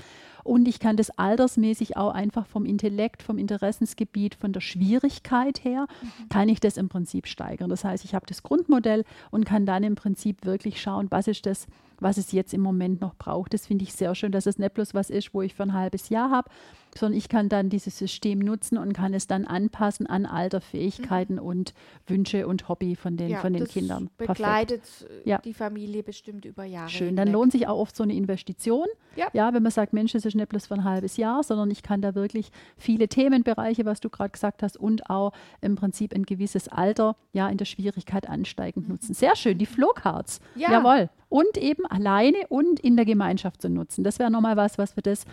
Und 0.44 0.68
ich 0.68 0.80
kann 0.80 0.96
das 0.96 1.10
altersmäßig 1.12 1.98
auch 1.98 2.12
einfach 2.14 2.46
vom 2.46 2.66
Intellekt, 2.66 3.24
vom 3.24 3.38
Interessensgebiet, 3.38 4.36
von 4.36 4.54
der 4.54 4.62
Schwierigkeit 4.62 5.64
her, 5.64 5.88
mhm. 6.02 6.30
kann 6.30 6.50
ich 6.50 6.60
das 6.60 6.78
im 6.78 6.90
Prinzip 6.90 7.28
steigern. 7.28 7.70
Das 7.70 7.84
heißt, 7.84 8.06
ich 8.06 8.16
habe 8.16 8.26
das 8.28 8.44
Grundmodell 8.44 9.04
und 9.32 9.46
kann 9.46 9.66
dann 9.66 9.84
im 9.84 9.96
Prinzip 9.96 10.46
wirklich 10.46 10.82
schauen, 10.82 11.08
was 11.10 11.28
ist 11.28 11.46
das, 11.46 11.68
was 12.00 12.18
es 12.18 12.32
jetzt 12.32 12.54
im 12.54 12.62
Moment 12.62 13.02
noch 13.02 13.16
braucht. 13.16 13.54
Das 13.54 13.68
finde 13.68 13.84
ich 13.84 13.94
sehr 13.94 14.14
schön, 14.16 14.32
dass 14.32 14.46
es 14.46 14.60
nicht 14.60 14.74
bloß 14.74 14.94
was 14.94 15.10
ist, 15.10 15.34
wo 15.34 15.42
ich 15.42 15.54
für 15.54 15.64
ein 15.64 15.74
halbes 15.74 16.10
Jahr 16.10 16.30
habe, 16.30 16.50
sondern 16.98 17.18
ich 17.18 17.30
kann 17.30 17.50
dann 17.50 17.70
dieses 17.70 17.98
System 17.98 18.40
nutzen 18.40 18.78
und 18.78 18.94
kann 18.94 19.14
es 19.14 19.28
dann 19.28 19.46
anpassen 19.46 20.08
an 20.08 20.26
Alter, 20.26 20.62
Fähigkeiten 20.62 21.34
mhm. 21.34 21.42
und 21.42 21.74
Wünsche 22.06 22.48
und 22.48 22.70
Hobby 22.70 22.96
von 22.96 23.18
den, 23.18 23.30
ja, 23.30 23.40
von 23.40 23.54
den 23.54 23.64
das 23.64 23.74
Kindern. 23.74 24.10
Begleitet 24.18 24.82
Perfekt. 24.82 25.26
Ja. 25.26 25.38
die 25.40 25.54
Familie 25.54 26.04
bestimmt 26.04 26.46
über 26.46 26.64
Jahre. 26.64 26.90
Schön, 26.90 27.16
dann 27.16 27.32
lohnt 27.32 27.52
sich 27.52 27.68
auch 27.68 27.78
oft 27.78 27.96
so 27.96 28.04
eine 28.04 28.14
Investition. 28.14 28.88
Ja. 29.16 29.28
ja, 29.34 29.54
wenn 29.54 29.64
man 29.64 29.72
sagt, 29.72 29.94
Mensch, 29.94 30.12
das 30.14 30.26
ist 30.26 30.36
nicht 30.36 30.50
bloß 30.50 30.68
für 30.68 30.76
ein 30.76 30.84
halbes 30.84 31.18
Jahr, 31.18 31.42
sondern 31.44 31.72
ich 31.72 31.82
kann 31.82 32.02
da 32.02 32.14
wirklich 32.14 32.52
viele 32.78 33.08
Themenbereiche, 33.08 33.86
was 33.86 34.00
du 34.00 34.10
gerade 34.10 34.30
gesagt 34.30 34.62
hast, 34.62 34.78
und 34.78 35.10
auch 35.10 35.32
im 35.62 35.76
Prinzip 35.76 36.14
ein 36.14 36.24
gewisses 36.24 36.68
Alter 36.68 37.16
ja 37.34 37.50
in 37.50 37.58
der 37.58 37.66
Schwierigkeit 37.66 38.30
ansteigend 38.30 38.88
mhm. 38.88 38.94
nutzen. 38.94 39.14
Sehr 39.14 39.36
schön, 39.36 39.58
die 39.58 39.66
Flowcards. 39.66 40.40
Ja. 40.56 40.72
Jawohl. 40.72 41.10
Und 41.30 41.58
eben 41.58 41.86
alleine 41.86 42.38
und 42.50 42.80
in 42.80 42.96
der 42.96 43.06
Gemeinschaft 43.06 43.62
zu 43.62 43.70
nutzen. 43.70 44.04
Das 44.04 44.20
wäre 44.20 44.32
nochmal 44.32 44.56
was, 44.56 44.78
was 44.78 44.94
für 44.94 45.02
das 45.02 45.26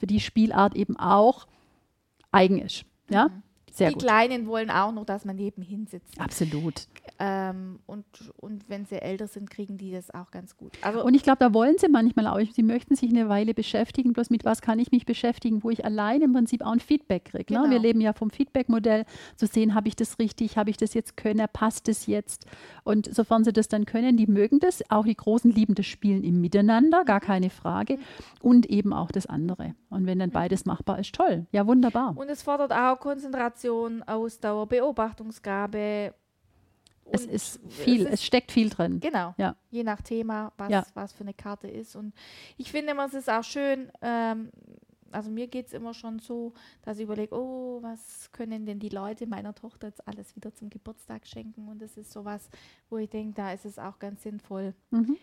für 0.00 0.06
die 0.06 0.18
Spielart 0.18 0.74
eben 0.74 0.96
auch 0.96 1.46
eigen 2.32 2.58
ist. 2.58 2.84
Ja? 3.10 3.28
Mhm. 3.28 3.42
Sehr 3.70 3.88
die 3.88 3.94
gut. 3.94 4.02
Kleinen 4.02 4.46
wollen 4.46 4.70
auch 4.70 4.92
noch, 4.92 5.04
dass 5.04 5.24
man 5.24 5.36
nebenhin 5.36 5.86
sitzt. 5.86 6.20
Absolut. 6.20 6.86
Ähm, 7.18 7.78
und, 7.86 8.04
und 8.38 8.68
wenn 8.68 8.84
sie 8.86 9.00
älter 9.00 9.26
sind, 9.26 9.50
kriegen 9.50 9.76
die 9.78 9.92
das 9.92 10.12
auch 10.12 10.30
ganz 10.30 10.56
gut. 10.56 10.72
Also 10.82 11.04
und 11.04 11.14
ich 11.14 11.22
glaube, 11.22 11.38
da 11.38 11.54
wollen 11.54 11.76
sie 11.78 11.88
manchmal 11.88 12.26
auch, 12.26 12.40
sie 12.52 12.62
möchten 12.62 12.96
sich 12.96 13.10
eine 13.10 13.28
Weile 13.28 13.54
beschäftigen, 13.54 14.12
bloß 14.12 14.30
mit 14.30 14.44
was 14.44 14.60
kann 14.62 14.78
ich 14.78 14.90
mich 14.90 15.06
beschäftigen, 15.06 15.62
wo 15.62 15.70
ich 15.70 15.84
allein 15.84 16.22
im 16.22 16.32
Prinzip 16.32 16.64
auch 16.64 16.72
ein 16.72 16.80
Feedback 16.80 17.26
kriege. 17.26 17.52
Ne? 17.52 17.60
Genau. 17.60 17.70
Wir 17.70 17.78
leben 17.78 18.00
ja 18.00 18.12
vom 18.12 18.30
Feedback-Modell, 18.30 19.04
zu 19.36 19.46
sehen, 19.46 19.74
habe 19.74 19.88
ich 19.88 19.96
das 19.96 20.18
richtig, 20.18 20.56
habe 20.56 20.70
ich 20.70 20.76
das 20.76 20.94
jetzt 20.94 21.16
können, 21.16 21.46
passt 21.52 21.88
es 21.88 22.06
jetzt. 22.06 22.46
Und 22.84 23.14
sofern 23.14 23.44
sie 23.44 23.52
das 23.52 23.68
dann 23.68 23.84
können, 23.86 24.16
die 24.16 24.26
mögen 24.26 24.58
das, 24.58 24.82
auch 24.90 25.04
die 25.04 25.16
Großen 25.16 25.50
lieben 25.50 25.74
das 25.74 25.86
Spielen 25.86 26.24
im 26.24 26.40
Miteinander, 26.40 27.04
gar 27.04 27.20
mhm. 27.20 27.26
keine 27.26 27.50
Frage. 27.50 27.98
Und 28.42 28.66
eben 28.66 28.92
auch 28.92 29.10
das 29.10 29.26
andere. 29.26 29.74
Und 29.90 30.06
wenn 30.06 30.18
dann 30.18 30.30
beides 30.30 30.64
machbar 30.64 30.98
ist, 30.98 31.14
toll. 31.14 31.46
Ja, 31.52 31.66
wunderbar. 31.66 32.16
Und 32.16 32.28
es 32.30 32.42
fordert 32.42 32.72
auch 32.72 32.98
Konzentration 32.98 33.59
Konzentration, 33.60 34.02
Ausdauer, 34.04 34.66
Beobachtungsgabe. 34.66 36.14
Es 37.12 37.26
ist 37.26 37.60
viel, 37.68 38.02
es, 38.02 38.06
ist, 38.06 38.12
es, 38.14 38.24
steckt 38.24 38.52
viel 38.52 38.70
drin. 38.70 39.00
Genau. 39.00 39.34
Ja. 39.36 39.56
Je 39.70 39.82
nach 39.82 40.00
Thema, 40.00 40.52
was, 40.56 40.70
ja. 40.70 40.86
was 40.94 41.12
für 41.12 41.22
eine 41.22 41.34
Karte 41.34 41.66
ist. 41.68 41.96
Und 41.96 42.14
ich 42.56 42.70
finde 42.70 42.92
immer, 42.92 43.06
es 43.06 43.14
ist 43.14 43.28
auch 43.28 43.42
schön, 43.42 43.90
ähm, 44.00 44.50
also 45.10 45.28
mir 45.28 45.48
geht 45.48 45.66
es 45.66 45.72
immer 45.72 45.92
schon 45.92 46.20
so, 46.20 46.52
dass 46.82 46.98
ich 46.98 47.04
überlege, 47.04 47.34
oh, 47.34 47.82
was 47.82 48.30
können 48.30 48.64
denn 48.64 48.78
die 48.78 48.90
Leute 48.90 49.26
meiner 49.26 49.54
Tochter 49.54 49.88
jetzt 49.88 50.06
alles 50.06 50.36
wieder 50.36 50.54
zum 50.54 50.70
Geburtstag 50.70 51.26
schenken? 51.26 51.66
Und 51.66 51.82
das 51.82 51.96
ist 51.96 52.12
sowas, 52.12 52.48
wo 52.88 52.98
ich 52.98 53.10
denke, 53.10 53.34
da 53.34 53.52
ist 53.52 53.64
es 53.64 53.78
auch 53.78 53.98
ganz 53.98 54.22
sinnvoll. 54.22 54.72
Mhm. 54.90 55.16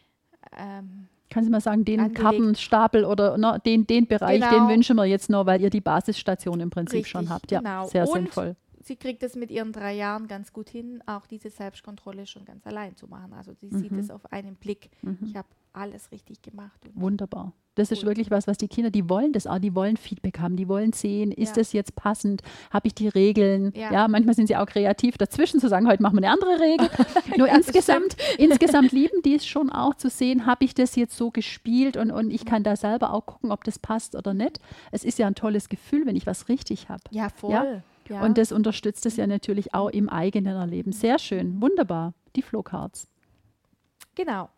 Ähm, 0.58 1.08
Kannst 1.30 1.48
du 1.48 1.52
mal 1.52 1.62
sagen, 1.62 1.84
den 1.84 2.00
angelegt. 2.00 2.22
Kartenstapel 2.22 3.04
oder 3.04 3.38
ne, 3.38 3.62
den, 3.66 3.86
den 3.86 4.08
Bereich, 4.08 4.42
genau. 4.42 4.68
den 4.68 4.70
wünschen 4.70 4.96
wir 4.96 5.06
jetzt 5.06 5.30
noch, 5.30 5.46
weil 5.46 5.62
ihr 5.62 5.70
die 5.70 5.82
Basisstation 5.82 6.60
im 6.62 6.70
Prinzip 6.70 7.00
Richtig, 7.00 7.12
schon 7.12 7.30
habt. 7.30 7.52
Ja, 7.52 7.60
genau. 7.60 7.88
sehr 7.88 8.08
Und 8.08 8.14
sinnvoll. 8.14 8.56
Sie 8.88 8.96
kriegt 8.96 9.22
es 9.24 9.36
mit 9.36 9.52
ihren 9.52 9.72
drei 9.72 9.94
Jahren 9.94 10.28
ganz 10.28 10.54
gut 10.54 10.70
hin, 10.70 11.04
auch 11.06 11.28
diese 11.28 11.50
Selbstkontrolle 11.50 12.26
schon 12.26 12.46
ganz 12.46 12.66
allein 12.66 12.96
zu 12.96 13.08
machen. 13.08 13.34
Also 13.34 13.54
sie 13.54 13.68
mhm. 13.68 13.80
sieht 13.80 13.92
es 13.94 14.10
auf 14.10 14.32
einen 14.32 14.56
Blick. 14.56 14.90
Mhm. 15.02 15.20
Ich 15.24 15.36
habe 15.36 15.48
alles 15.74 16.12
richtig 16.12 16.42
gemacht. 16.42 16.80
Wunderbar. 16.96 17.54
Das 17.76 17.92
ist 17.92 18.04
wirklich 18.04 18.32
was, 18.32 18.48
was 18.48 18.58
die 18.58 18.68
Kinder, 18.68 18.90
die 18.90 19.08
wollen 19.08 19.34
das 19.34 19.46
auch, 19.46 19.60
die 19.60 19.76
wollen 19.76 19.98
Feedback 19.98 20.40
haben, 20.40 20.56
die 20.56 20.68
wollen 20.68 20.94
sehen, 20.94 21.32
ist 21.32 21.50
ja. 21.50 21.62
das 21.62 21.74
jetzt 21.74 21.96
passend, 21.96 22.42
habe 22.72 22.88
ich 22.88 22.96
die 22.96 23.08
Regeln? 23.08 23.72
Ja. 23.76 23.94
ja. 23.94 24.08
manchmal 24.08 24.34
sind 24.34 24.48
sie 24.48 24.56
auch 24.56 24.66
kreativ 24.66 25.20
dazwischen 25.20 25.60
zu 25.60 25.70
sagen, 25.70 25.88
heute 25.88 26.02
machen 26.02 26.18
wir 26.20 26.28
eine 26.28 26.32
andere 26.32 26.60
Regel. 26.60 26.90
Nur 27.38 27.48
ja, 27.48 27.56
insgesamt, 27.56 28.18
insgesamt 28.40 28.92
lieben 28.94 29.22
die 29.24 29.36
es 29.36 29.46
schon 29.46 29.70
auch 29.70 29.94
zu 29.94 30.10
sehen, 30.10 30.48
habe 30.48 30.66
ich 30.66 30.74
das 30.74 30.96
jetzt 30.96 31.16
so 31.16 31.30
gespielt 31.30 31.98
und, 31.98 32.10
und 32.10 32.32
ich 32.32 32.46
kann 32.46 32.64
da 32.64 32.76
selber 32.76 33.14
auch 33.14 33.28
gucken, 33.28 33.52
ob 33.52 33.64
das 33.64 33.78
passt 33.78 34.16
oder 34.16 34.34
nicht. 34.34 34.60
Es 34.92 35.04
ist 35.04 35.20
ja 35.20 35.28
ein 35.28 35.36
tolles 35.36 35.70
Gefühl, 35.70 36.08
wenn 36.08 36.16
ich 36.16 36.26
was 36.26 36.50
richtig 36.50 36.90
habe. 36.90 37.04
Ja, 37.12 37.30
voll. 37.30 37.84
Ja? 38.10 38.24
Und 38.24 38.38
das 38.38 38.52
unterstützt 38.52 39.06
es 39.06 39.18
ja 39.18 39.28
natürlich 39.28 39.74
auch 39.74 39.90
im 39.90 40.10
eigenen 40.10 40.56
Erleben. 40.56 40.92
Sehr 40.92 41.20
schön, 41.20 41.62
wunderbar. 41.62 42.14
Die 42.36 42.42
Flowcards. 42.42 43.08
Genau. 44.16 44.50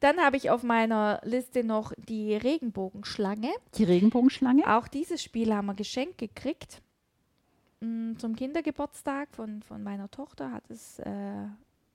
Dann 0.00 0.18
habe 0.18 0.36
ich 0.36 0.50
auf 0.50 0.62
meiner 0.62 1.20
Liste 1.24 1.64
noch 1.64 1.92
die 1.96 2.34
Regenbogenschlange. 2.34 3.50
Die 3.74 3.84
Regenbogenschlange? 3.84 4.66
Auch 4.66 4.88
dieses 4.88 5.22
Spiel 5.22 5.54
haben 5.54 5.66
wir 5.66 5.74
geschenkt 5.74 6.18
gekriegt. 6.18 6.82
Mm, 7.80 8.16
zum 8.16 8.34
Kindergeburtstag 8.34 9.28
von, 9.32 9.62
von 9.62 9.82
meiner 9.82 10.10
Tochter 10.10 10.52
hat 10.52 10.68
es 10.68 10.98
äh, 10.98 11.46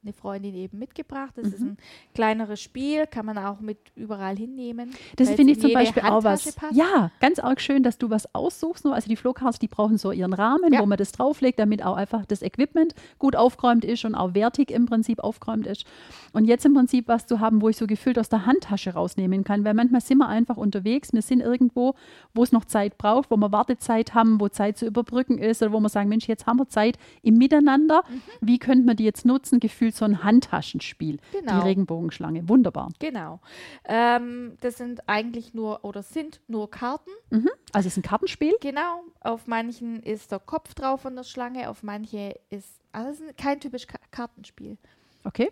eine 0.04 0.14
Freundin 0.14 0.54
eben 0.56 0.80
mitgebracht. 0.80 1.34
Das 1.36 1.48
mhm. 1.48 1.54
ist 1.54 1.62
ein 1.62 1.78
kleineres 2.14 2.62
Spiel, 2.62 3.08
kann 3.08 3.26
man 3.26 3.38
auch 3.38 3.60
mit 3.60 3.78
überall 3.96 4.36
hinnehmen. 4.36 4.92
Das 5.16 5.30
finde 5.32 5.54
ich 5.54 5.62
zum 5.62 5.74
Beispiel 5.74 6.04
auch 6.04 6.24
was. 6.24 6.54
Passt. 6.54 6.76
Ja, 6.76 7.12
ganz 7.20 7.40
arg 7.40 7.62
schön, 7.62 7.84
dass 7.84 7.98
du 7.98 8.10
was 8.10 8.34
aussuchst. 8.36 8.86
Also 8.86 9.08
die 9.08 9.16
Flowcards, 9.16 9.60
die 9.60 9.68
brauchen 9.68 9.98
so 9.98 10.12
ihren 10.12 10.34
Rahmen, 10.34 10.74
ja. 10.74 10.82
wo 10.82 10.86
man 10.86 10.98
das 10.98 11.12
drauflegt, 11.12 11.60
damit 11.60 11.84
auch 11.84 11.96
einfach 11.96 12.26
das 12.26 12.42
Equipment 12.42 12.94
gut 13.18 13.36
aufgeräumt 13.36 13.86
ist 13.86 14.06
und 14.06 14.16
auch 14.16 14.34
wertig 14.34 14.72
im 14.72 14.86
Prinzip 14.86 15.20
aufgeräumt 15.20 15.68
ist. 15.68 15.86
Und 16.34 16.46
jetzt 16.46 16.66
im 16.66 16.74
Prinzip 16.74 17.08
was 17.08 17.26
zu 17.26 17.40
haben, 17.40 17.62
wo 17.62 17.70
ich 17.70 17.78
so 17.78 17.88
gefühlt 17.88 18.20
aus 18.20 18.30
der 18.30 18.46
Handtasche 18.46 18.94
rausnehmen 18.94 19.44
kann, 19.44 19.64
weil 19.64 19.74
manchmal 19.74 20.02
sind 20.02 20.18
wir 20.18 20.28
einfach 20.28 20.58
unterwegs, 20.58 21.14
wir 21.14 21.22
sind 21.22 21.42
irgendwo, 21.42 21.96
wo 22.34 22.44
es 22.44 22.52
noch 22.52 22.66
Zeit 22.66 22.98
braucht, 22.98 23.32
wo 23.32 23.38
wir 23.38 23.52
Wartezeit 23.52 24.14
haben, 24.14 24.40
wo 24.40 24.50
Zeit 24.50 24.78
zu 24.78 24.86
überbrücken 24.86 25.38
ist 25.38 25.62
oder 25.62 25.72
wo 25.72 25.80
wir 25.80 25.90
sagen, 25.90 26.10
Mensch, 26.10 26.28
jetzt 26.28 26.46
haben 26.46 26.58
wir 26.58 26.68
Zeit 26.68 26.98
im 27.22 27.38
Miteinander. 27.38 28.04
Mhm. 28.10 28.22
Wie 28.42 28.60
könnte 28.60 28.86
man 28.86 28.98
die 28.98 29.04
jetzt 29.04 29.26
nutzen? 29.26 29.60
Gefühlt 29.60 29.93
gefühlt 29.94 29.96
so 29.96 30.06
ein 30.06 30.24
Handtaschenspiel. 30.24 31.20
Genau. 31.32 31.60
Die 31.60 31.68
Regenbogenschlange. 31.68 32.48
Wunderbar. 32.50 32.90
Genau. 33.00 33.40
Ähm, 33.86 34.58
das 34.62 34.78
sind 34.78 35.08
eigentlich 35.08 35.54
nur 35.54 35.84
oder 35.84 36.04
sind 36.04 36.42
nur 36.48 36.70
Karten. 36.70 37.12
Mhm. 37.30 37.50
Also 37.72 37.88
es 37.88 37.94
ist 37.94 37.98
ein 37.98 38.08
Kartenspiel. 38.08 38.54
Genau. 38.62 39.04
Auf 39.22 39.48
manchen 39.48 40.02
ist 40.02 40.32
der 40.32 40.40
Kopf 40.40 40.74
drauf 40.74 41.02
von 41.02 41.16
der 41.16 41.24
Schlange, 41.24 41.70
auf 41.70 41.84
manche 41.84 42.36
ist. 42.50 42.80
Also 42.92 43.10
es 43.12 43.20
ist 43.20 43.38
kein 43.38 43.60
typisch 43.60 43.88
Kartenspiel. 44.12 44.78
Okay. 45.24 45.50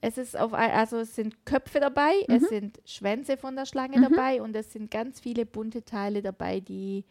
Es 0.00 0.18
ist 0.18 0.38
auf, 0.38 0.52
also 0.52 0.98
es 0.98 1.14
sind 1.14 1.46
Köpfe 1.46 1.80
dabei, 1.80 2.12
mhm. 2.28 2.34
es 2.34 2.48
sind 2.50 2.78
Schwänze 2.84 3.38
von 3.38 3.56
der 3.56 3.64
Schlange 3.64 3.96
mhm. 3.96 4.02
dabei 4.02 4.42
und 4.42 4.54
es 4.54 4.70
sind 4.70 4.90
ganz 4.90 5.18
viele 5.18 5.46
bunte 5.46 5.82
Teile 5.82 6.20
dabei, 6.20 6.60
die 6.60 7.06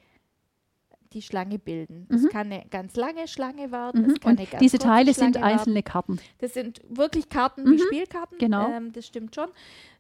die 1.14 1.22
Schlange 1.22 1.60
bilden. 1.60 2.08
Es 2.10 2.24
mhm. 2.24 2.30
kann 2.30 2.52
eine 2.52 2.66
ganz 2.70 2.96
lange 2.96 3.28
Schlange 3.28 3.72
werden. 3.72 4.08
Mhm. 4.08 4.16
Und 4.24 4.40
diese 4.60 4.78
Teile 4.78 5.14
Schlange 5.14 5.34
sind 5.34 5.44
einzelne 5.44 5.76
werden. 5.76 5.86
Karten. 5.86 6.20
Das 6.40 6.54
sind 6.54 6.82
wirklich 6.90 7.30
Karten 7.30 7.64
mhm. 7.64 7.72
wie 7.72 7.80
Spielkarten. 7.80 8.38
Genau. 8.38 8.70
Ähm, 8.70 8.92
das 8.92 9.06
stimmt 9.06 9.36
schon. 9.36 9.50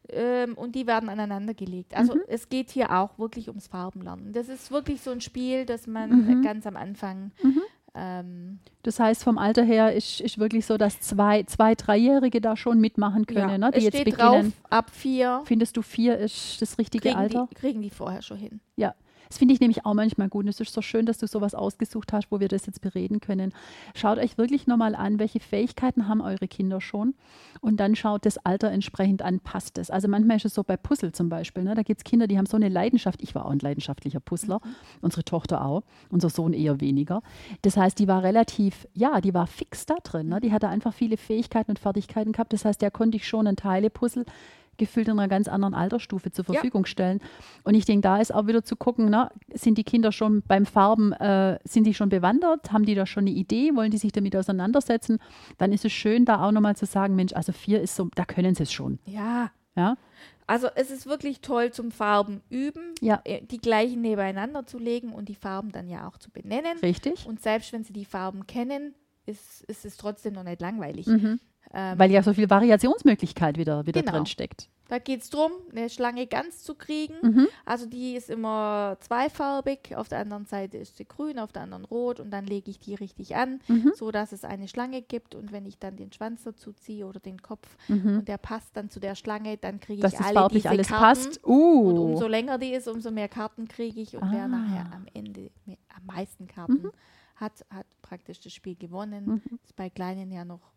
Ähm, 0.09 0.55
und 0.55 0.75
die 0.75 0.85
werden 0.85 1.09
aneinander 1.09 1.53
gelegt. 1.53 1.95
Also 1.95 2.15
mhm. 2.15 2.21
es 2.27 2.49
geht 2.49 2.71
hier 2.71 2.91
auch 2.91 3.17
wirklich 3.17 3.47
ums 3.47 3.67
Farbenlernen. 3.67 4.33
Das 4.33 4.49
ist 4.49 4.71
wirklich 4.71 5.01
so 5.01 5.11
ein 5.11 5.21
Spiel, 5.21 5.65
das 5.65 5.87
man 5.87 6.09
mhm. 6.09 6.41
ganz 6.41 6.67
am 6.67 6.75
Anfang 6.75 7.31
mhm. 7.41 7.61
ähm, 7.95 8.59
das 8.83 8.99
heißt, 8.99 9.23
vom 9.23 9.37
Alter 9.37 9.63
her 9.63 9.93
ist, 9.93 10.19
ist 10.19 10.37
wirklich 10.37 10.65
so, 10.65 10.77
dass 10.77 10.99
zwei, 10.99 11.43
zwei 11.43 11.73
Dreijährige 11.73 12.41
da 12.41 12.57
schon 12.57 12.81
mitmachen 12.81 13.25
können, 13.25 13.49
ja, 13.49 13.57
ne, 13.57 13.71
die 13.71 13.79
jetzt 13.79 14.03
beginnen. 14.03 14.17
Drauf, 14.17 14.45
ab 14.69 14.89
vier. 14.91 15.41
Findest 15.45 15.77
du 15.77 15.81
vier 15.81 16.17
ist 16.17 16.61
das 16.61 16.77
richtige 16.77 17.09
kriegen 17.09 17.17
Alter? 17.17 17.47
Die, 17.49 17.55
kriegen 17.55 17.81
die 17.81 17.89
vorher 17.89 18.21
schon 18.21 18.37
hin. 18.37 18.59
Ja, 18.75 18.93
das 19.33 19.39
finde 19.39 19.55
ich 19.55 19.59
nämlich 19.59 19.83
auch 19.83 19.95
manchmal 19.95 20.29
gut. 20.29 20.43
Und 20.43 20.49
es 20.49 20.59
ist 20.59 20.73
so 20.73 20.83
schön, 20.83 21.07
dass 21.07 21.17
du 21.17 21.25
sowas 21.25 21.55
ausgesucht 21.55 22.13
hast, 22.13 22.27
wo 22.29 22.39
wir 22.39 22.47
das 22.47 22.67
jetzt 22.67 22.81
bereden 22.81 23.19
können. 23.19 23.51
Schaut 23.95 24.19
euch 24.19 24.37
wirklich 24.37 24.67
nochmal 24.67 24.93
an, 24.93 25.17
welche 25.17 25.39
Fähigkeiten 25.39 26.07
haben 26.07 26.21
eure 26.21 26.47
Kinder 26.47 26.79
schon. 26.79 27.15
Und 27.59 27.79
dann 27.79 27.95
schaut 27.95 28.27
das 28.27 28.37
Alter 28.37 28.69
entsprechend 28.69 29.23
an, 29.23 29.39
passt 29.39 29.79
es. 29.79 29.89
Also 29.89 30.07
manchmal 30.07 30.37
ist 30.37 30.45
es 30.45 30.53
so 30.53 30.63
bei 30.63 30.77
Puzzle 30.77 31.13
zum 31.13 31.29
Beispiel. 31.29 31.63
Ne? 31.63 31.73
Da 31.73 31.81
gibt 31.81 32.01
es 32.01 32.03
Kinder, 32.03 32.27
die 32.27 32.37
haben 32.37 32.45
so 32.45 32.57
eine 32.57 32.69
Leidenschaft. 32.69 33.23
Ich 33.23 33.33
war 33.33 33.47
auch 33.47 33.49
ein 33.49 33.57
leidenschaftlicher 33.57 34.19
Puzzler. 34.19 34.61
Mhm. 34.63 34.75
Unsere 35.01 35.23
Tochter 35.23 35.65
auch. 35.65 35.81
Unser 36.11 36.29
Sohn 36.29 36.53
eher 36.53 36.79
weniger. 36.79 37.23
Das 37.63 37.75
heißt, 37.75 37.97
die 37.97 38.07
war 38.07 38.21
relativ, 38.21 38.87
ja, 38.93 39.19
die 39.19 39.33
war 39.33 39.47
fix 39.47 39.87
da 39.87 39.95
drin. 40.03 40.29
Ne? 40.29 40.41
Die 40.41 40.51
hatte 40.51 40.69
einfach 40.69 40.93
viele 40.93 41.17
Fähigkeiten 41.17 41.71
und 41.71 41.79
Fertigkeiten 41.79 42.33
gehabt. 42.33 42.53
Das 42.53 42.65
heißt, 42.65 42.83
der 42.83 42.91
konnte 42.91 43.17
ich 43.17 43.27
schon 43.27 43.47
ein 43.47 43.55
Teile-Puzzle 43.55 44.25
gefühlt 44.77 45.07
in 45.07 45.19
einer 45.19 45.27
ganz 45.27 45.47
anderen 45.47 45.73
Altersstufe 45.73 46.31
zur 46.31 46.45
Verfügung 46.45 46.83
ja. 46.83 46.87
stellen. 46.87 47.19
Und 47.63 47.75
ich 47.75 47.85
denke, 47.85 48.01
da 48.01 48.17
ist 48.17 48.33
auch 48.33 48.47
wieder 48.47 48.63
zu 48.63 48.75
gucken, 48.75 49.07
na, 49.09 49.31
sind 49.53 49.77
die 49.77 49.83
Kinder 49.83 50.11
schon 50.11 50.41
beim 50.47 50.65
Farben, 50.65 51.13
äh, 51.13 51.59
sind 51.63 51.85
die 51.85 51.93
schon 51.93 52.09
bewandert? 52.09 52.71
Haben 52.71 52.85
die 52.85 52.95
da 52.95 53.05
schon 53.05 53.23
eine 53.23 53.31
Idee? 53.31 53.75
Wollen 53.75 53.91
die 53.91 53.97
sich 53.97 54.11
damit 54.11 54.35
auseinandersetzen? 54.35 55.19
Dann 55.57 55.71
ist 55.71 55.85
es 55.85 55.91
schön, 55.91 56.25
da 56.25 56.43
auch 56.43 56.51
nochmal 56.51 56.75
zu 56.75 56.85
sagen, 56.85 57.15
Mensch, 57.15 57.33
also 57.33 57.51
vier 57.51 57.81
ist 57.81 57.95
so, 57.95 58.09
da 58.15 58.25
können 58.25 58.55
sie 58.55 58.63
es 58.63 58.71
schon. 58.71 58.99
Ja. 59.05 59.51
Ja. 59.75 59.97
Also 60.45 60.67
es 60.75 60.91
ist 60.91 61.05
wirklich 61.05 61.41
toll 61.41 61.71
zum 61.71 61.91
Farben 61.91 62.41
üben, 62.49 62.93
ja. 63.01 63.21
Äh, 63.23 63.41
die 63.43 63.59
gleichen 63.59 64.01
nebeneinander 64.01 64.65
zu 64.65 64.77
legen 64.77 65.13
und 65.13 65.29
die 65.29 65.35
Farben 65.35 65.71
dann 65.71 65.87
ja 65.87 66.07
auch 66.07 66.17
zu 66.17 66.29
benennen. 66.31 66.77
Richtig. 66.79 67.25
Und 67.25 67.41
selbst 67.41 67.71
wenn 67.73 67.83
sie 67.83 67.93
die 67.93 68.05
Farben 68.05 68.45
kennen, 68.45 68.93
ist, 69.25 69.63
ist 69.63 69.85
es 69.85 69.97
trotzdem 69.97 70.33
noch 70.33 70.43
nicht 70.43 70.61
langweilig. 70.61 71.07
Mhm. 71.07 71.39
Ähm, 71.73 71.97
Weil 71.97 72.11
ja 72.11 72.21
so 72.21 72.33
viel 72.33 72.49
Variationsmöglichkeit 72.49 73.57
wieder, 73.57 73.85
wieder 73.87 74.01
genau. 74.01 74.13
drin 74.13 74.25
steckt. 74.27 74.69
Da 74.89 74.99
geht 74.99 75.21
es 75.21 75.29
darum, 75.31 75.51
eine 75.71 75.89
Schlange 75.89 76.27
ganz 76.27 76.61
zu 76.61 76.75
kriegen. 76.75 77.15
Mhm. 77.23 77.47
Also 77.65 77.87
die 77.87 78.13
ist 78.13 78.29
immer 78.29 78.97
zweifarbig. 78.99 79.95
Auf 79.95 80.07
der 80.07 80.19
anderen 80.19 80.45
Seite 80.45 80.77
ist 80.77 80.97
sie 80.97 81.05
grün, 81.05 81.39
auf 81.39 81.51
der 81.51 81.63
anderen 81.63 81.85
rot. 81.85 82.19
Und 82.19 82.29
dann 82.29 82.45
lege 82.45 82.69
ich 82.69 82.77
die 82.77 82.93
richtig 82.93 83.35
an, 83.35 83.59
mhm. 83.67 83.93
so 83.95 84.11
dass 84.11 84.33
es 84.33 84.43
eine 84.43 84.67
Schlange 84.67 85.01
gibt. 85.01 85.33
Und 85.33 85.51
wenn 85.51 85.65
ich 85.65 85.79
dann 85.79 85.95
den 85.95 86.11
Schwanz 86.11 86.43
dazu 86.43 86.73
ziehe 86.73 87.07
oder 87.07 87.19
den 87.19 87.41
Kopf 87.41 87.75
mhm. 87.87 88.19
und 88.19 88.27
der 88.27 88.37
passt 88.37 88.77
dann 88.77 88.91
zu 88.91 88.99
der 88.99 89.15
Schlange, 89.15 89.57
dann 89.57 89.79
kriege 89.79 90.05
ich 90.05 90.19
alle 90.19 90.47
diese 90.49 90.69
alles 90.69 90.87
Karten. 90.89 91.03
Passt. 91.03 91.39
Uh. 91.43 91.89
Und 91.89 91.97
umso 91.97 92.27
länger 92.27 92.59
die 92.59 92.73
ist, 92.73 92.87
umso 92.87 93.09
mehr 93.09 93.29
Karten 93.29 93.67
kriege 93.67 93.99
ich. 93.99 94.15
Und 94.15 94.23
ah. 94.23 94.31
wer 94.31 94.47
nachher 94.47 94.93
am 94.93 95.07
Ende 95.13 95.49
am 95.65 96.05
meisten 96.05 96.45
Karten 96.45 96.83
mhm. 96.83 96.91
hat, 97.37 97.65
hat 97.71 97.87
praktisch 98.03 98.41
das 98.41 98.53
Spiel 98.53 98.75
gewonnen. 98.75 99.25
Mhm. 99.25 99.59
Ist 99.63 99.75
bei 99.75 99.89
Kleinen 99.89 100.29
ja 100.29 100.45
noch 100.45 100.72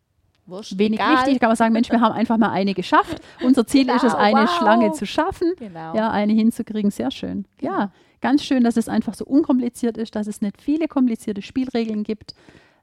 Wurscht, 0.47 0.79
wenig 0.79 1.01
egal. 1.01 1.17
wichtig, 1.17 1.41
kann 1.41 1.49
man 1.49 1.57
sagen, 1.57 1.73
Mensch, 1.73 1.91
wir 1.91 2.01
haben 2.01 2.13
einfach 2.13 2.37
mal 2.39 2.51
eine 2.51 2.75
geschafft. 2.75 3.21
Unser 3.43 3.67
Ziel 3.67 3.83
genau, 3.83 3.97
ist 3.97 4.05
es, 4.05 4.15
eine 4.15 4.43
wow. 4.43 4.59
Schlange 4.59 4.93
zu 4.93 5.07
schaffen, 5.07 5.53
genau. 5.59 5.95
ja, 5.95 6.11
eine 6.11 6.33
hinzukriegen, 6.33 6.91
sehr 6.91 7.11
schön. 7.11 7.47
Genau. 7.59 7.73
Ja, 7.73 7.93
ganz 8.21 8.45
schön, 8.45 8.63
dass 8.63 8.77
es 8.77 8.89
einfach 8.89 9.15
so 9.15 9.25
unkompliziert 9.25 9.97
ist, 9.97 10.15
dass 10.15 10.27
es 10.27 10.41
nicht 10.41 10.63
viele 10.63 10.89
komplizierte 10.89 11.43
Spielregeln 11.43 12.05
gibt, 12.05 12.35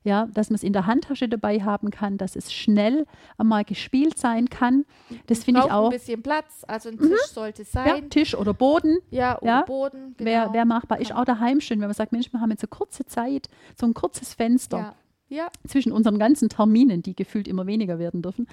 ja, 0.03 0.27
dass 0.33 0.49
man 0.49 0.55
es 0.55 0.63
in 0.63 0.73
der 0.73 0.85
Handtasche 0.85 1.29
dabei 1.29 1.61
haben 1.61 1.89
kann, 1.89 2.17
dass 2.17 2.35
es 2.35 2.51
schnell 2.51 3.05
einmal 3.37 3.63
gespielt 3.63 4.17
sein 4.17 4.49
kann. 4.49 4.85
Das 5.27 5.45
finde 5.45 5.61
ich 5.61 5.71
auch. 5.71 5.85
ein 5.85 5.97
bisschen 5.97 6.21
Platz, 6.21 6.65
also 6.67 6.89
ein 6.89 6.97
Tisch 6.97 7.09
mhm. 7.09 7.33
sollte 7.33 7.63
sein. 7.63 7.87
Ja, 7.87 8.01
Tisch 8.09 8.35
oder 8.35 8.53
Boden. 8.53 8.97
Ja, 9.11 9.37
oder 9.37 9.47
ja. 9.47 9.61
Boden. 9.61 10.15
Genau. 10.17 10.29
Wer, 10.29 10.49
wer 10.51 10.65
machbar 10.65 10.99
ist, 10.99 11.13
auch 11.13 11.25
daheim 11.25 11.61
schön, 11.61 11.79
wenn 11.79 11.87
man 11.87 11.95
sagt, 11.95 12.11
Mensch, 12.11 12.31
wir 12.33 12.41
haben 12.41 12.51
jetzt 12.51 12.61
so 12.61 12.67
kurze 12.67 13.05
Zeit, 13.05 13.47
so 13.79 13.85
ein 13.85 13.93
kurzes 13.93 14.33
Fenster. 14.33 14.77
Ja 14.77 14.95
ja. 15.33 15.49
zwischen 15.67 15.91
unseren 15.91 16.19
ganzen 16.19 16.49
Terminen, 16.49 17.01
die 17.01 17.15
gefühlt 17.15 17.47
immer 17.47 17.67
weniger 17.67 17.99
werden 17.99 18.21
dürfen, 18.21 18.47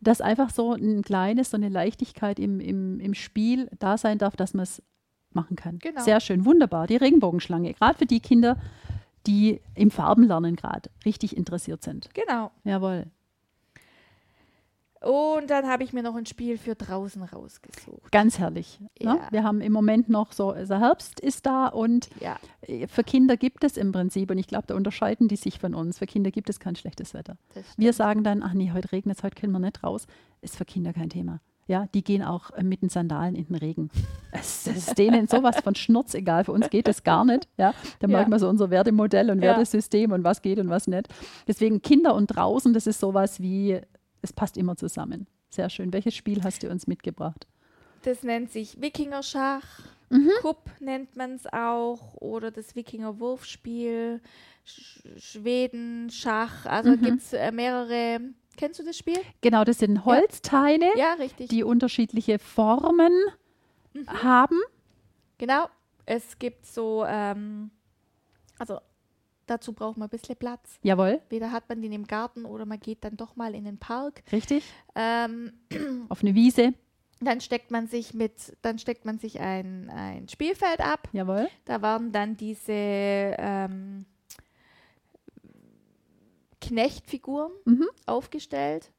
dass 0.00 0.20
einfach 0.20 0.50
so 0.50 0.72
ein 0.72 1.02
kleines, 1.02 1.50
so 1.50 1.56
eine 1.56 1.68
Leichtigkeit 1.68 2.38
im, 2.38 2.60
im, 2.60 3.00
im 3.00 3.14
Spiel 3.14 3.68
da 3.78 3.96
sein 3.96 4.18
darf, 4.18 4.36
dass 4.36 4.54
man 4.54 4.64
es 4.64 4.82
machen 5.32 5.56
kann. 5.56 5.78
Genau. 5.78 6.02
Sehr 6.02 6.20
schön, 6.20 6.44
wunderbar. 6.44 6.86
Die 6.86 6.96
Regenbogenschlange, 6.96 7.74
gerade 7.74 7.98
für 7.98 8.06
die 8.06 8.20
Kinder, 8.20 8.56
die 9.26 9.60
im 9.74 9.90
Farbenlernen 9.90 10.56
gerade 10.56 10.90
richtig 11.04 11.36
interessiert 11.36 11.82
sind. 11.82 12.08
Genau. 12.14 12.50
Jawohl. 12.64 13.06
Und 15.02 15.50
dann 15.50 15.66
habe 15.68 15.84
ich 15.84 15.92
mir 15.92 16.02
noch 16.02 16.14
ein 16.14 16.26
Spiel 16.26 16.58
für 16.58 16.74
draußen 16.74 17.22
rausgesucht. 17.22 18.10
Ganz 18.10 18.38
herrlich. 18.38 18.80
Ne? 18.80 18.88
Ja. 18.98 19.14
Ne? 19.14 19.20
Wir 19.30 19.44
haben 19.44 19.60
im 19.60 19.72
Moment 19.72 20.08
noch 20.08 20.32
so, 20.32 20.50
also 20.50 20.76
Herbst 20.76 21.20
ist 21.20 21.46
da 21.46 21.66
und 21.66 22.08
ja. 22.20 22.36
Äh, 22.62 22.86
für 22.86 23.04
Kinder 23.04 23.36
gibt 23.36 23.62
es 23.62 23.76
im 23.76 23.92
Prinzip, 23.92 24.30
und 24.30 24.38
ich 24.38 24.46
glaube, 24.46 24.66
da 24.66 24.74
unterscheiden 24.74 25.28
die 25.28 25.36
sich 25.36 25.58
von 25.58 25.74
uns, 25.74 25.98
für 25.98 26.06
Kinder 26.06 26.30
gibt 26.30 26.48
es 26.48 26.60
kein 26.60 26.76
schlechtes 26.76 27.14
Wetter. 27.14 27.36
Wir 27.76 27.92
sagen 27.92 28.24
dann, 28.24 28.42
ach 28.42 28.54
nee, 28.54 28.72
heute 28.72 28.92
regnet 28.92 29.18
es, 29.18 29.22
heute 29.22 29.38
können 29.38 29.52
wir 29.52 29.58
nicht 29.58 29.82
raus. 29.82 30.06
Ist 30.40 30.56
für 30.56 30.64
Kinder 30.64 30.92
kein 30.92 31.10
Thema. 31.10 31.40
Ja, 31.68 31.88
die 31.94 32.04
gehen 32.04 32.22
auch 32.22 32.50
äh, 32.52 32.62
mit 32.62 32.82
den 32.82 32.88
Sandalen 32.88 33.34
in 33.34 33.46
den 33.46 33.56
Regen. 33.56 33.90
Es 34.30 34.66
ist 34.66 34.96
denen 34.98 35.26
sowas 35.26 35.56
von 35.60 35.74
Schnurz 35.74 36.14
egal. 36.14 36.44
Für 36.44 36.52
uns 36.52 36.70
geht 36.70 36.86
das 36.86 37.02
gar 37.02 37.24
nicht. 37.24 37.48
Ja, 37.58 37.74
da 37.98 38.06
ja. 38.06 38.08
merkt 38.08 38.30
man 38.30 38.38
so 38.38 38.48
unser 38.48 38.70
Wertemodell 38.70 39.30
und 39.30 39.38
ja. 39.38 39.50
Wertesystem 39.50 40.12
und 40.12 40.22
was 40.22 40.42
geht 40.42 40.58
und 40.58 40.68
was 40.68 40.86
nicht. 40.86 41.08
Deswegen 41.48 41.82
Kinder 41.82 42.14
und 42.14 42.28
draußen, 42.28 42.72
das 42.72 42.86
ist 42.86 43.00
sowas 43.00 43.40
wie 43.40 43.80
es 44.26 44.32
passt 44.32 44.56
immer 44.56 44.76
zusammen. 44.76 45.26
Sehr 45.48 45.70
schön. 45.70 45.92
Welches 45.92 46.14
Spiel 46.14 46.42
hast 46.42 46.62
du 46.62 46.68
uns 46.68 46.86
mitgebracht? 46.86 47.46
Das 48.02 48.22
nennt 48.22 48.50
sich 48.50 48.80
Wikinger-Schach. 48.80 49.64
Mhm. 50.10 50.30
Kupp 50.40 50.70
nennt 50.80 51.16
man 51.16 51.32
es 51.32 51.46
auch 51.52 52.14
oder 52.14 52.50
das 52.50 52.76
Wikinger-Wurfspiel, 52.76 54.20
Sch 54.64 55.02
Schweden, 55.16 56.10
Schach. 56.10 56.66
Also 56.66 56.90
mhm. 56.90 57.02
gibt 57.02 57.22
es 57.22 57.32
äh, 57.32 57.50
mehrere. 57.50 58.20
Kennst 58.56 58.78
du 58.78 58.84
das 58.84 58.96
Spiel? 58.96 59.18
Genau, 59.40 59.64
das 59.64 59.78
sind 59.78 60.04
Holzteile, 60.04 60.86
ja. 60.96 61.16
Ja, 61.18 61.46
die 61.50 61.64
unterschiedliche 61.64 62.38
Formen 62.38 63.12
mhm. 63.92 64.08
haben. 64.22 64.60
Genau. 65.38 65.68
Es 66.04 66.38
gibt 66.38 66.66
so, 66.66 67.04
ähm, 67.06 67.70
also 68.58 68.78
dazu 69.46 69.72
braucht 69.72 69.96
man 69.96 70.08
ein 70.08 70.10
bisschen 70.10 70.36
Platz. 70.36 70.78
Jawohl. 70.82 71.20
Weder 71.28 71.52
hat 71.52 71.68
man 71.68 71.82
den 71.82 71.92
im 71.92 72.06
Garten 72.06 72.44
oder 72.44 72.66
man 72.66 72.80
geht 72.80 73.04
dann 73.04 73.16
doch 73.16 73.36
mal 73.36 73.54
in 73.54 73.64
den 73.64 73.78
Park. 73.78 74.22
Richtig. 74.32 74.64
Ähm, 74.94 75.52
Auf 76.08 76.22
eine 76.22 76.34
Wiese. 76.34 76.74
Dann 77.20 77.40
steckt 77.40 77.70
man 77.70 77.86
sich 77.86 78.12
mit, 78.12 78.56
dann 78.60 78.78
steckt 78.78 79.06
man 79.06 79.18
sich 79.18 79.40
ein, 79.40 79.88
ein 79.90 80.28
Spielfeld 80.28 80.80
ab. 80.80 81.08
Jawohl. 81.12 81.48
Da 81.64 81.80
waren 81.80 82.12
dann 82.12 82.36
diese 82.36 82.72
ähm, 82.72 84.04
Knechtfiguren 86.60 87.52
mhm. 87.64 87.86
aufgestellt. 88.04 88.92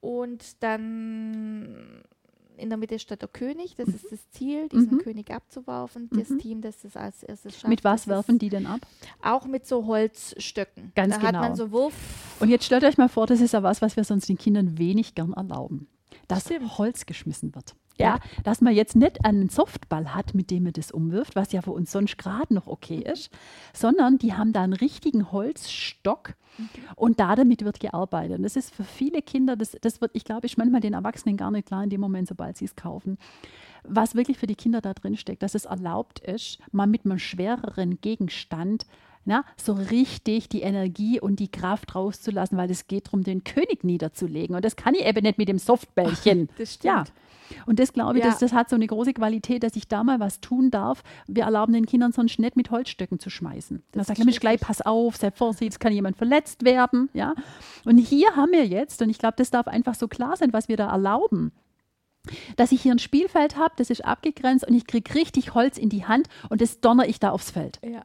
Und 0.00 0.62
dann 0.62 2.02
in 2.56 2.68
der 2.68 2.78
Mitte 2.78 2.98
steht 2.98 3.22
der 3.22 3.28
König, 3.28 3.74
das 3.76 3.88
mhm. 3.88 3.94
ist 3.94 4.12
das 4.12 4.30
Ziel, 4.30 4.68
diesen 4.68 4.94
mhm. 4.94 4.98
König 4.98 5.30
abzuwerfen. 5.30 6.08
Das 6.12 6.30
mhm. 6.30 6.38
Team, 6.38 6.60
das 6.60 6.80
das 6.82 6.96
als 6.96 7.22
erstes 7.22 7.54
schafft. 7.54 7.68
Mit 7.68 7.84
was 7.84 8.08
werfen 8.08 8.38
die 8.38 8.48
denn 8.48 8.66
ab? 8.66 8.80
Auch 9.22 9.46
mit 9.46 9.66
so 9.66 9.86
Holzstöcken. 9.86 10.92
Ganz 10.94 11.14
da 11.14 11.20
genau. 11.20 11.40
hat 11.40 11.48
man 11.48 11.56
so 11.56 11.70
Wurf. 11.70 11.94
Und 12.40 12.48
jetzt 12.48 12.64
stellt 12.64 12.84
euch 12.84 12.98
mal 12.98 13.08
vor, 13.08 13.26
das 13.26 13.40
ist 13.40 13.52
ja 13.52 13.62
was, 13.62 13.82
was 13.82 13.96
wir 13.96 14.04
sonst 14.04 14.28
den 14.28 14.38
Kindern 14.38 14.78
wenig 14.78 15.14
gern 15.14 15.32
erlauben 15.32 15.88
dass 16.28 16.44
Stimmt. 16.44 16.78
Holz 16.78 17.06
geschmissen 17.06 17.54
wird. 17.54 17.74
Ja, 17.98 18.18
dass 18.44 18.60
man 18.60 18.74
jetzt 18.74 18.94
nicht 18.94 19.24
einen 19.24 19.48
Softball 19.48 20.14
hat, 20.14 20.34
mit 20.34 20.50
dem 20.50 20.64
man 20.64 20.72
das 20.74 20.90
umwirft, 20.90 21.34
was 21.34 21.52
ja 21.52 21.62
für 21.62 21.72
uns 21.72 21.90
sonst 21.90 22.18
gerade 22.18 22.52
noch 22.52 22.66
okay 22.66 22.98
ist, 22.98 23.30
sondern 23.72 24.18
die 24.18 24.34
haben 24.34 24.52
da 24.52 24.62
einen 24.62 24.74
richtigen 24.74 25.32
Holzstock 25.32 26.34
mhm. 26.58 26.68
und 26.94 27.20
da 27.20 27.34
damit 27.34 27.64
wird 27.64 27.80
gearbeitet. 27.80 28.38
Und 28.38 28.42
das 28.42 28.56
ist 28.56 28.74
für 28.74 28.84
viele 28.84 29.22
Kinder, 29.22 29.56
das, 29.56 29.76
das 29.80 30.00
wird, 30.00 30.10
ich 30.14 30.24
glaube, 30.24 30.46
ich 30.46 30.58
manchmal 30.58 30.80
den 30.80 30.92
Erwachsenen 30.92 31.36
gar 31.36 31.50
nicht 31.50 31.68
klar 31.68 31.84
in 31.84 31.90
dem 31.90 32.00
Moment, 32.00 32.28
sobald 32.28 32.56
sie 32.56 32.66
es 32.66 32.76
kaufen, 32.76 33.16
was 33.82 34.14
wirklich 34.14 34.36
für 34.38 34.46
die 34.46 34.56
Kinder 34.56 34.80
da 34.80 34.92
drin 34.92 35.16
steckt, 35.16 35.42
dass 35.42 35.54
es 35.54 35.64
erlaubt 35.64 36.18
ist, 36.18 36.58
mal 36.72 36.86
mit 36.86 37.04
einem 37.04 37.18
schwereren 37.18 38.00
Gegenstand 38.00 38.84
na, 39.26 39.44
so 39.56 39.72
richtig 39.72 40.48
die 40.48 40.62
Energie 40.62 41.20
und 41.20 41.40
die 41.40 41.50
Kraft 41.50 41.94
rauszulassen, 41.94 42.56
weil 42.56 42.70
es 42.70 42.86
geht 42.86 43.08
darum, 43.08 43.24
den 43.24 43.42
König 43.42 43.82
niederzulegen. 43.82 44.54
Und 44.54 44.64
das 44.64 44.76
kann 44.76 44.94
ich 44.94 45.04
eben 45.04 45.22
nicht 45.22 45.36
mit 45.36 45.48
dem 45.48 45.58
Softbällchen. 45.58 46.48
das 46.58 46.74
stimmt. 46.74 46.84
Ja. 46.84 47.04
Und 47.66 47.78
das 47.78 47.92
glaube 47.92 48.18
ich, 48.18 48.24
ja. 48.24 48.30
das, 48.30 48.38
das 48.38 48.52
hat 48.52 48.68
so 48.68 48.76
eine 48.76 48.86
große 48.86 49.14
Qualität, 49.14 49.62
dass 49.62 49.76
ich 49.76 49.88
da 49.88 50.04
mal 50.04 50.20
was 50.20 50.40
tun 50.40 50.70
darf. 50.70 51.02
Wir 51.26 51.44
erlauben 51.44 51.72
den 51.72 51.86
Kindern 51.86 52.12
sonst 52.12 52.38
nicht 52.38 52.56
mit 52.56 52.70
Holzstöcken 52.70 53.18
zu 53.18 53.30
schmeißen. 53.30 53.82
Da 53.92 54.04
sagt 54.04 54.18
nämlich 54.18 54.40
gleich, 54.40 54.60
pass 54.60 54.80
auf, 54.82 55.16
sei 55.16 55.30
vorsichtig, 55.30 55.74
es 55.74 55.78
kann 55.78 55.92
jemand 55.92 56.16
verletzt 56.16 56.64
werden. 56.64 57.08
Ja? 57.12 57.34
Und 57.84 57.98
hier 57.98 58.36
haben 58.36 58.52
wir 58.52 58.66
jetzt, 58.66 59.02
und 59.02 59.10
ich 59.10 59.18
glaube, 59.18 59.34
das 59.36 59.50
darf 59.50 59.68
einfach 59.68 59.94
so 59.94 60.08
klar 60.08 60.36
sein, 60.36 60.52
was 60.52 60.68
wir 60.68 60.76
da 60.76 60.90
erlauben 60.90 61.52
dass 62.56 62.72
ich 62.72 62.82
hier 62.82 62.92
ein 62.92 62.98
Spielfeld 62.98 63.56
habe, 63.56 63.74
das 63.76 63.88
ist 63.88 64.04
abgegrenzt 64.04 64.66
und 64.66 64.74
ich 64.74 64.86
kriege 64.86 65.14
richtig 65.14 65.54
Holz 65.54 65.78
in 65.78 65.88
die 65.88 66.06
Hand 66.06 66.28
und 66.48 66.60
das 66.60 66.80
donner 66.80 67.08
ich 67.08 67.20
da 67.20 67.30
aufs 67.30 67.52
Feld. 67.52 67.78
Ja. 67.84 68.04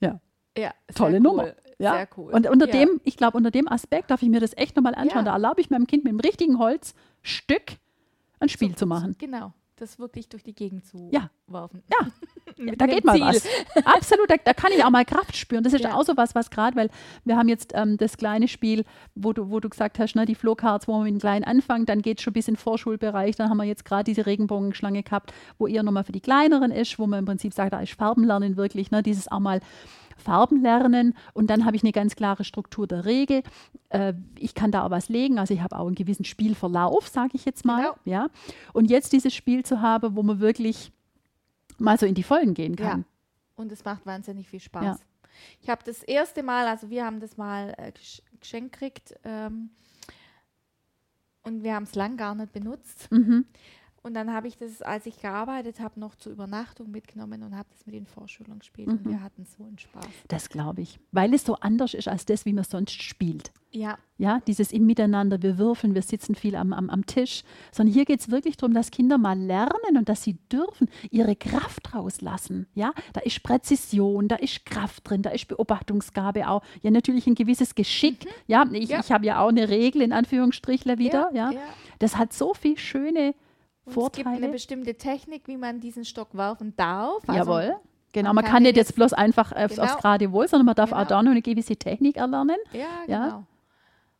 Ja. 0.00 0.20
Ja, 0.56 0.72
tolle 0.94 1.16
cool. 1.16 1.20
Nummer. 1.20 1.54
Ja. 1.78 1.94
Sehr 1.94 2.08
cool. 2.16 2.32
Und 2.32 2.46
unter 2.46 2.66
ja. 2.66 2.72
dem, 2.72 3.00
ich 3.04 3.16
glaube, 3.16 3.38
unter 3.38 3.50
dem 3.50 3.66
Aspekt 3.66 4.10
darf 4.10 4.22
ich 4.22 4.28
mir 4.28 4.40
das 4.40 4.56
echt 4.56 4.76
nochmal 4.76 4.94
anschauen. 4.94 5.24
Ja. 5.24 5.32
Da 5.32 5.32
erlaube 5.32 5.60
ich 5.60 5.70
meinem 5.70 5.86
Kind 5.86 6.04
mit 6.04 6.12
dem 6.12 6.20
richtigen 6.20 6.58
Holzstück 6.58 7.78
ein 8.40 8.48
Spiel 8.48 8.70
so, 8.70 8.76
zu 8.76 8.86
machen. 8.86 9.14
Genau, 9.18 9.52
das 9.76 9.98
wirklich 9.98 10.28
durch 10.28 10.42
die 10.42 10.54
Gegend 10.54 10.84
zu 10.84 11.08
ja. 11.12 11.30
werfen. 11.46 11.82
Ja, 11.90 12.74
da 12.76 12.86
geht 12.86 13.04
mal 13.04 13.14
Ziel. 13.14 13.24
was. 13.24 13.84
Absolut, 13.84 14.30
da, 14.30 14.36
da, 14.36 14.52
kann 14.52 14.72
ich 14.72 14.84
auch 14.84 14.90
mal 14.90 15.04
Kraft 15.04 15.36
spüren. 15.36 15.64
Das 15.64 15.72
ist 15.72 15.84
ja. 15.84 15.94
auch 15.94 16.04
so 16.04 16.16
was, 16.16 16.34
was 16.34 16.50
gerade, 16.50 16.76
weil 16.76 16.90
wir 17.24 17.36
haben 17.36 17.48
jetzt 17.48 17.72
ähm, 17.74 17.96
das 17.96 18.16
kleine 18.16 18.48
Spiel, 18.48 18.84
wo 19.14 19.32
du, 19.32 19.50
wo 19.50 19.60
du 19.60 19.68
gesagt 19.68 19.98
hast, 19.98 20.14
ne, 20.16 20.26
die 20.26 20.34
Flowcards, 20.34 20.88
wo 20.88 20.92
man 20.92 21.04
mit 21.04 21.14
dem 21.14 21.20
Kleinen 21.20 21.44
anfangen, 21.44 21.86
dann 21.86 22.02
geht 22.02 22.18
es 22.18 22.24
schon 22.24 22.32
bis 22.32 22.48
in 22.48 22.54
den 22.54 22.60
Vorschulbereich. 22.60 23.36
Dann 23.36 23.48
haben 23.48 23.56
wir 23.56 23.64
jetzt 23.64 23.84
gerade 23.84 24.04
diese 24.04 24.26
Regenbogenschlange 24.26 25.02
gehabt, 25.02 25.32
wo 25.58 25.66
eher 25.66 25.82
nochmal 25.82 26.04
für 26.04 26.12
die 26.12 26.20
Kleineren 26.20 26.70
ist, 26.70 26.98
wo 26.98 27.06
man 27.06 27.20
im 27.20 27.24
Prinzip 27.24 27.54
sagt, 27.54 27.72
da 27.72 27.80
ist 27.80 27.94
Farbenlernen 27.94 28.56
wirklich, 28.56 28.90
ne, 28.90 29.02
dieses 29.02 29.30
auch 29.30 29.40
mal 29.40 29.60
Farben 30.20 30.62
lernen 30.62 31.14
und 31.34 31.48
dann 31.48 31.64
habe 31.64 31.76
ich 31.76 31.82
eine 31.82 31.92
ganz 31.92 32.16
klare 32.16 32.44
Struktur 32.44 32.86
der 32.86 33.04
Regel. 33.04 33.42
Äh, 33.88 34.14
ich 34.38 34.54
kann 34.54 34.70
da 34.70 34.84
auch 34.84 34.90
was 34.90 35.08
legen, 35.08 35.38
also 35.38 35.52
ich 35.54 35.62
habe 35.62 35.78
auch 35.78 35.86
einen 35.86 35.96
gewissen 35.96 36.24
Spielverlauf, 36.24 37.08
sage 37.08 37.30
ich 37.34 37.44
jetzt 37.44 37.64
mal. 37.64 37.82
Genau. 37.82 37.96
Ja. 38.04 38.28
Und 38.72 38.90
jetzt 38.90 39.12
dieses 39.12 39.34
Spiel 39.34 39.64
zu 39.64 39.80
haben, 39.80 40.14
wo 40.16 40.22
man 40.22 40.40
wirklich 40.40 40.92
mal 41.78 41.98
so 41.98 42.06
in 42.06 42.14
die 42.14 42.22
Vollen 42.22 42.54
gehen 42.54 42.76
kann. 42.76 43.00
Ja. 43.00 43.04
Und 43.56 43.72
es 43.72 43.84
macht 43.84 44.06
wahnsinnig 44.06 44.48
viel 44.48 44.60
Spaß. 44.60 44.84
Ja. 44.84 44.96
Ich 45.60 45.70
habe 45.70 45.82
das 45.84 46.02
erste 46.02 46.42
Mal, 46.42 46.66
also 46.66 46.90
wir 46.90 47.04
haben 47.04 47.20
das 47.20 47.36
mal 47.36 47.74
äh, 47.78 47.92
geschenkt 48.38 48.72
gekriegt 48.72 49.14
ähm, 49.24 49.70
und 51.42 51.62
wir 51.62 51.74
haben 51.74 51.84
es 51.84 51.94
lang 51.94 52.16
gar 52.16 52.34
nicht 52.34 52.52
benutzt. 52.52 53.10
Mhm. 53.10 53.46
Und 54.02 54.14
dann 54.14 54.32
habe 54.32 54.48
ich 54.48 54.56
das, 54.56 54.80
als 54.80 55.04
ich 55.04 55.20
gearbeitet 55.20 55.78
habe, 55.80 56.00
noch 56.00 56.14
zur 56.14 56.32
Übernachtung 56.32 56.90
mitgenommen 56.90 57.42
und 57.42 57.54
habe 57.54 57.68
das 57.70 57.84
mit 57.84 57.94
den 57.94 58.06
Vorschülern 58.06 58.58
gespielt. 58.60 58.88
Mhm. 58.88 58.94
Und 58.94 59.08
wir 59.10 59.22
hatten 59.22 59.44
so 59.44 59.64
einen 59.64 59.78
Spaß. 59.78 60.06
Das 60.28 60.48
glaube 60.48 60.80
ich. 60.80 60.98
Weil 61.12 61.34
es 61.34 61.44
so 61.44 61.56
anders 61.56 61.92
ist 61.92 62.08
als 62.08 62.24
das, 62.24 62.46
wie 62.46 62.54
man 62.54 62.64
sonst 62.64 63.02
spielt. 63.02 63.52
Ja. 63.72 63.98
Ja, 64.16 64.40
dieses 64.46 64.72
im 64.72 64.86
Miteinander, 64.86 65.42
wir 65.42 65.58
würfeln, 65.58 65.94
wir 65.94 66.00
sitzen 66.00 66.34
viel 66.34 66.56
am, 66.56 66.72
am, 66.72 66.88
am 66.88 67.04
Tisch. 67.04 67.42
Sondern 67.72 67.92
hier 67.92 68.06
geht 68.06 68.20
es 68.20 68.30
wirklich 68.30 68.56
darum, 68.56 68.72
dass 68.72 68.90
Kinder 68.90 69.18
mal 69.18 69.38
lernen 69.38 69.98
und 69.98 70.08
dass 70.08 70.22
sie 70.22 70.38
dürfen 70.50 70.88
ihre 71.10 71.36
Kraft 71.36 71.94
rauslassen. 71.94 72.68
Ja, 72.74 72.92
da 73.12 73.20
ist 73.20 73.42
Präzision, 73.42 74.28
da 74.28 74.36
ist 74.36 74.64
Kraft 74.64 75.08
drin, 75.10 75.20
da 75.20 75.30
ist 75.30 75.46
Beobachtungsgabe 75.46 76.48
auch. 76.48 76.62
Ja, 76.80 76.90
natürlich 76.90 77.26
ein 77.26 77.34
gewisses 77.34 77.74
Geschick. 77.74 78.24
Mhm. 78.24 78.30
Ja, 78.46 78.64
ich, 78.72 78.88
Ja. 78.88 79.00
ich 79.00 79.12
habe 79.12 79.26
ja 79.26 79.40
auch 79.40 79.48
eine 79.50 79.68
Regel 79.68 80.00
in 80.00 80.14
Anführungsstrichler 80.14 80.96
wieder. 80.96 81.30
Ja, 81.34 81.50
ja. 81.50 81.60
Das 81.98 82.16
hat 82.16 82.32
so 82.32 82.54
viel 82.54 82.78
schöne 82.78 83.34
Und 83.84 83.96
es 83.96 84.12
gibt 84.12 84.26
eine 84.26 84.36
Vorteile. 84.36 84.52
bestimmte 84.52 84.94
Technik, 84.94 85.48
wie 85.48 85.56
man 85.56 85.80
diesen 85.80 86.04
Stock 86.04 86.28
werfen 86.34 86.74
darf. 86.76 87.22
Also, 87.28 87.38
Jawohl. 87.52 87.76
Genau, 88.12 88.28
man 88.30 88.36
man, 88.36 88.44
kann 88.44 88.62
nicht 88.64 88.76
jetzt 88.76 88.94
bloß 88.94 89.12
einfach 89.12 89.52
aufs, 89.52 89.76
Genau. 89.76 89.84
aufs 89.86 89.98
gerade 90.02 90.32
Wohl, 90.32 90.48
sondern 90.48 90.66
man 90.66 90.74
darf 90.74 90.92
auch 90.92 90.96
Genau. 90.98 91.08
da 91.08 91.22
noch 91.22 91.30
eine 91.30 91.42
gewisse 91.42 91.76
Technik 91.76 92.16
erlernen. 92.16 92.56
Ja, 92.72 92.80
Ja. 93.06 93.24
genau. 93.26 93.44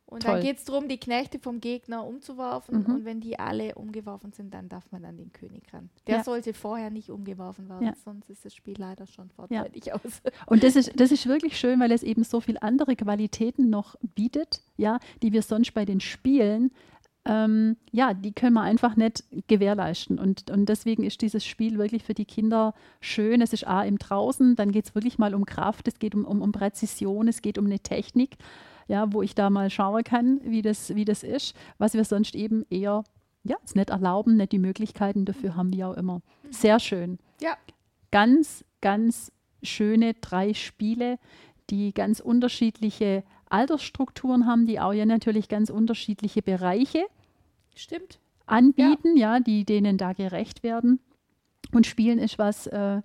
Und 0.07 0.25
Toll. 0.25 0.33
dann 0.35 0.42
geht 0.42 0.57
es 0.57 0.64
darum, 0.64 0.88
die 0.88 0.99
Knechte 0.99 1.38
vom 1.38 1.61
Gegner 1.61 2.05
umzuwerfen. 2.05 2.83
Mhm. 2.85 2.94
Und 2.96 3.05
wenn 3.05 3.20
die 3.20 3.38
alle 3.38 3.77
umgeworfen 3.77 4.33
sind, 4.33 4.53
dann 4.53 4.68
darf 4.68 4.90
man 4.90 5.05
an 5.05 5.16
den 5.16 5.33
König 5.33 5.62
ran. 5.73 5.88
Der 6.09 6.16
Ja. 6.18 6.25
sollte 6.25 6.53
vorher 6.53 6.90
nicht 6.90 7.11
umgeworfen 7.11 7.68
werden, 7.68 7.87
Ja. 7.87 7.92
sonst 8.05 8.29
ist 8.29 8.44
das 8.44 8.53
Spiel 8.53 8.75
leider 8.77 9.07
schon 9.07 9.31
vorzeitig 9.31 9.92
aus. 9.92 10.01
Und 10.46 10.64
das 10.64 10.75
ist, 10.75 10.99
das 10.99 11.12
ist 11.12 11.27
wirklich 11.29 11.57
schön, 11.61 11.79
weil 11.79 11.92
es 11.92 12.03
eben 12.03 12.25
so 12.25 12.40
viele 12.40 12.61
andere 12.61 12.96
Qualitäten 12.96 13.70
noch 13.70 13.94
bietet, 14.03 14.62
ja, 14.77 14.99
die 15.23 15.33
wir 15.33 15.42
sonst 15.42 15.75
bei 15.75 15.85
den 15.85 16.01
Spielen, 16.01 16.73
ähm, 17.25 17.77
ja, 17.91 18.15
die 18.15 18.33
können 18.33 18.55
wir 18.55 18.63
einfach 18.63 18.97
nicht 18.97 19.25
gewährleisten. 19.47 20.19
Und, 20.19 20.51
und 20.51 20.69
deswegen 20.69 21.05
ist 21.05 21.21
dieses 21.21 21.45
Spiel 21.45 21.79
wirklich 21.79 22.03
für 22.05 22.15
die 22.15 22.25
Kinder 22.25 22.75
schön. 23.01 23.43
Es 23.43 23.53
ist 23.53 23.67
A 23.67 23.83
im 23.83 23.99
Draußen, 23.99 24.57
dann 24.57 24.73
geht 24.73 24.87
es 24.87 24.95
wirklich 24.95 25.19
mal 25.19 25.35
um 25.35 25.45
Kraft, 25.45 25.87
es 25.89 25.99
geht 25.99 26.15
um, 26.15 26.25
um, 26.25 26.41
um 26.41 26.53
Präzision, 26.53 27.29
es 27.29 27.43
geht 27.43 27.59
um 27.59 27.67
eine 27.67 27.81
Technik, 27.81 28.37
ja, 28.89 29.13
wo 29.13 29.23
ich 29.23 29.35
da 29.35 29.51
mal 29.51 29.71
schauen 29.71 30.03
kann, 30.03 30.41
wie 30.45 30.63
das, 30.63 30.95
wie 30.95 31.05
das 31.05 31.23
ist, 31.23 31.55
was 31.79 31.95
wir 31.95 32.05
sonst 32.05 32.35
eben 32.35 32.65
eher 32.71 33.05
ja, 33.43 33.57
es 33.65 33.75
nicht 33.75 33.91
erlauben, 33.91 34.37
nicht 34.37 34.53
die 34.53 34.59
Möglichkeiten 34.59 35.25
dafür 35.25 35.57
haben 35.57 35.73
wir 35.73 35.89
auch 35.89 35.97
immer. 35.97 36.21
Sehr 36.51 36.79
schön 36.79 37.19
Ja, 37.41 37.57
ganz, 38.11 38.65
ganz 38.81 39.33
schöne 39.63 40.15
drei 40.15 40.55
Spiele, 40.55 41.19
die 41.71 41.93
ganz 41.95 42.21
unterschiedliche 42.21 43.23
Altersstrukturen 43.51 44.47
haben, 44.47 44.67
die 44.67 44.81
auch 44.81 44.93
ja 44.93 45.07
natürlich 45.07 45.49
ganz 45.49 45.71
unterschiedliche 45.71 46.43
Bereiche 46.43 47.05
stimmt. 47.75 48.19
anbieten, 48.47 49.17
ja, 49.17 49.41
die 49.41 49.65
denen 49.65 49.99
da 49.99 50.13
gerecht 50.13 50.63
werden. 50.63 51.01
Und 51.73 51.87
Spielen 51.87 52.19
ist 52.19 52.39
was, 52.39 52.67
äh, 52.67 53.03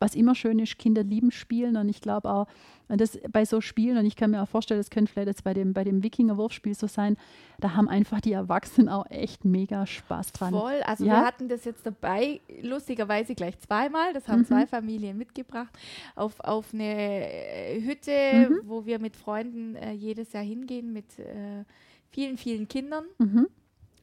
was 0.00 0.14
immer 0.16 0.34
schön 0.34 0.58
ist. 0.58 0.78
Kinder 0.78 1.04
lieben 1.04 1.30
Spielen 1.30 1.76
und 1.76 1.88
ich 1.88 2.00
glaube 2.00 2.28
auch, 2.30 2.46
und 2.88 3.00
das 3.00 3.20
bei 3.30 3.44
so 3.44 3.60
Spielen, 3.60 3.98
und 3.98 4.06
ich 4.06 4.16
kann 4.16 4.32
mir 4.32 4.42
auch 4.42 4.48
vorstellen, 4.48 4.80
das 4.80 4.90
könnte 4.90 5.12
vielleicht 5.12 5.28
jetzt 5.28 5.44
bei 5.44 5.54
dem, 5.54 5.72
bei 5.74 5.84
dem 5.84 6.02
Wikinger-Wurfspiel 6.02 6.74
so 6.74 6.88
sein, 6.88 7.16
da 7.60 7.74
haben 7.76 7.88
einfach 7.88 8.20
die 8.20 8.32
Erwachsenen 8.32 8.88
auch 8.88 9.06
echt 9.10 9.44
mega 9.44 9.86
Spaß 9.86 10.32
dran. 10.32 10.52
Voll. 10.52 10.82
Also 10.84 11.04
Ja. 11.04 11.12
wir 11.20 11.26
hatten 11.26 11.48
das 11.48 11.64
jetzt 11.64 11.86
dabei, 11.86 12.40
lustigerweise 12.62 13.34
gleich 13.36 13.58
zweimal. 13.60 14.12
Das 14.12 14.26
haben 14.26 14.40
Mhm. 14.40 14.46
zwei 14.46 14.66
Familien 14.66 15.16
mitgebracht 15.18 15.72
auf, 16.16 16.40
auf 16.40 16.74
eine 16.74 16.84
äh, 17.30 17.80
Hütte, 17.82 18.48
Mhm. 18.50 18.60
wo 18.64 18.86
wir 18.86 18.98
mit 18.98 19.14
Freunden 19.14 19.76
äh, 19.76 19.92
jedes 19.92 20.32
Jahr 20.32 20.42
hingehen 20.42 20.92
mit 20.92 21.18
äh, 21.20 21.64
vielen, 22.10 22.36
vielen 22.38 22.66
Kindern. 22.66 23.04
Mhm. 23.18 23.46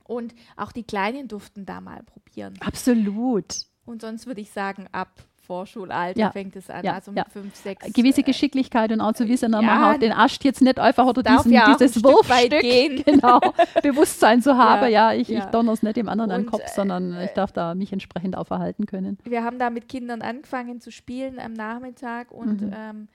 Und 0.06 0.34
auch 0.56 0.72
die 0.72 0.84
Kleinen 0.84 1.28
durften 1.28 1.66
da 1.66 1.82
mal 1.82 2.04
probieren. 2.04 2.54
Absolut. 2.62 3.58
Und 3.86 4.02
sonst 4.02 4.28
würde 4.28 4.40
ich 4.40 4.52
sagen, 4.52 4.88
ab 4.94 5.10
Vorschulalter 5.48 6.20
Ja. 6.20 6.32
fängt 6.32 6.56
es 6.56 6.70
an, 6.70 6.84
Ja, 6.86 6.94
also 6.94 7.12
mit 7.12 7.18
ja. 7.20 7.26
fünf, 7.32 7.56
sechs. 7.56 7.92
gewisse 7.94 8.22
äh, 8.22 8.24
Geschicklichkeit 8.24 8.92
und 8.92 9.02
auch 9.02 9.14
zu 9.14 9.28
wissen, 9.28 9.54
ja, 9.54 9.62
man 9.62 9.86
haut 9.94 10.02
den 10.02 10.12
Ast 10.12 10.44
jetzt 10.44 10.62
nicht 10.62 10.78
einfach 10.80 11.06
oder 11.06 11.24
diesen, 11.24 11.52
ja 11.52 11.74
dieses 11.74 11.96
ein 11.98 12.04
Wurfstück, 12.04 12.60
gehen. 12.62 13.02
genau, 13.06 13.40
Bewusstsein 13.82 14.42
zu 14.42 14.58
haben, 14.58 14.84
ja, 14.92 15.12
Ja, 15.12 15.14
ich, 15.14 15.30
ich 15.30 15.40
ja. 15.40 15.46
donner 15.48 15.72
es 15.72 15.82
nicht 15.84 15.96
dem 15.98 16.10
anderen 16.10 16.32
an 16.32 16.42
den 16.44 16.50
Kopf, 16.50 16.68
sondern 16.76 17.20
ich 17.22 17.32
darf 17.32 17.52
da 17.52 17.74
mich 17.76 17.92
entsprechend 17.94 18.38
auch 18.38 18.48
verhalten 18.48 18.86
können. 18.86 19.18
wir 19.24 19.44
haben 19.44 19.58
da 19.60 19.70
mit 19.70 19.88
Kindern 19.88 20.22
angefangen 20.22 20.82
zu 20.82 20.92
spielen 20.92 21.40
am 21.40 21.54
Nachmittag 21.54 22.32
und 22.32 22.62
Mhm. 22.62 22.74
ähm, 22.76 23.08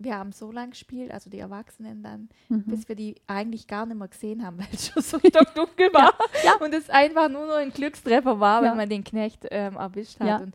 wir 0.00 0.16
haben 0.16 0.30
so 0.30 0.52
lange 0.52 0.70
gespielt, 0.70 1.10
also 1.10 1.28
die 1.28 1.40
Erwachsenen 1.40 2.04
dann, 2.04 2.28
Mhm. 2.48 2.64
bis 2.66 2.88
wir 2.88 2.94
die 2.94 3.16
eigentlich 3.26 3.66
gar 3.66 3.84
nicht 3.84 3.98
mehr 3.98 4.06
gesehen 4.06 4.44
haben, 4.46 4.58
weil 4.60 4.68
es 4.72 4.88
schon 4.88 5.02
so 5.02 5.18
stockdunkel 5.26 5.92
war. 5.92 6.12
Ja. 6.44 6.54
Und 6.64 6.72
es 6.74 6.88
einfach 6.90 7.28
nur 7.28 7.46
noch 7.46 7.56
ein 7.56 7.70
Glückstreffer 7.72 8.38
war, 8.38 8.62
Ja. 8.62 8.70
wenn 8.70 8.76
man 8.76 8.88
den 8.88 9.02
Knecht 9.02 9.46
ähm, 9.50 9.74
erwischt 9.76 10.20
hat. 10.20 10.26
Ja. 10.28 10.36
Und 10.36 10.54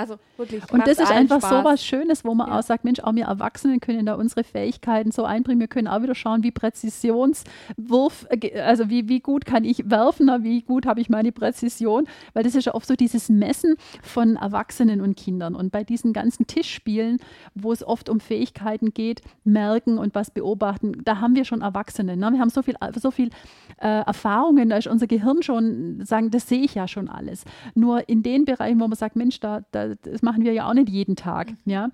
also 0.00 0.16
wirklich. 0.36 0.62
Und 0.72 0.86
das 0.86 0.98
ist 0.98 1.10
einfach 1.10 1.40
so 1.40 1.46
Spaß. 1.48 1.64
was 1.64 1.84
Schönes, 1.84 2.24
wo 2.24 2.34
man 2.34 2.48
Ja. 2.48 2.58
auch 2.58 2.62
sagt, 2.62 2.84
Mensch, 2.84 3.00
auch 3.00 3.14
wir 3.14 3.26
Erwachsenen 3.26 3.80
können 3.80 4.06
da 4.06 4.14
unsere 4.14 4.44
Fähigkeiten 4.44 5.10
so 5.12 5.24
einbringen. 5.24 5.60
Wir 5.60 5.68
können 5.68 5.88
auch 5.88 6.02
wieder 6.02 6.14
schauen, 6.14 6.42
wie 6.42 6.50
Präzisionswurf, 6.50 8.26
äh, 8.30 8.60
also 8.60 8.88
wie, 8.90 9.08
wie 9.08 9.20
gut 9.20 9.44
kann 9.44 9.64
ich 9.64 9.88
werfen, 9.90 10.28
wie 10.42 10.62
gut 10.62 10.86
habe 10.86 11.00
ich 11.00 11.08
meine 11.08 11.32
Präzision, 11.32 12.06
weil 12.34 12.42
das 12.44 12.54
ist 12.54 12.64
ja 12.66 12.74
oft 12.74 12.86
so 12.86 12.94
dieses 12.94 13.28
Messen 13.28 13.76
von 14.02 14.36
Erwachsenen 14.36 15.00
und 15.00 15.16
Kindern. 15.16 15.54
Und 15.54 15.72
bei 15.72 15.84
diesen 15.84 16.12
ganzen 16.12 16.46
Tischspielen, 16.46 17.18
wo 17.54 17.72
es 17.72 17.86
oft 17.86 18.08
um 18.08 18.20
Fähigkeiten 18.20 18.92
geht, 18.92 19.22
merken 19.44 19.98
und 19.98 20.14
was 20.14 20.30
beobachten, 20.30 20.92
da 21.04 21.20
haben 21.20 21.34
wir 21.34 21.44
schon 21.44 21.62
Erwachsene. 21.62 22.16
Ne? 22.16 22.30
Wir 22.32 22.40
haben 22.40 22.50
so 22.50 22.62
viel, 22.62 22.74
so 22.96 23.10
viel 23.10 23.30
äh, 23.78 24.02
Erfahrungen, 24.02 24.68
da 24.68 24.76
ist 24.76 24.86
unser 24.86 25.06
Gehirn 25.06 25.42
schon, 25.42 26.04
sagen, 26.04 26.30
das 26.30 26.48
sehe 26.48 26.60
ich 26.62 26.74
ja 26.74 26.86
schon 26.88 27.08
alles. 27.08 27.44
Nur 27.74 28.08
in 28.08 28.22
den 28.22 28.44
Bereichen, 28.44 28.80
wo 28.80 28.86
man 28.88 28.96
sagt, 28.96 29.16
Mensch, 29.16 29.40
da, 29.40 29.62
da, 29.72 29.89
das 30.02 30.22
machen 30.22 30.44
wir 30.44 30.52
ja 30.52 30.68
auch 30.68 30.74
nicht 30.74 30.88
jeden 30.88 31.16
Tag. 31.16 31.52
Ja? 31.64 31.90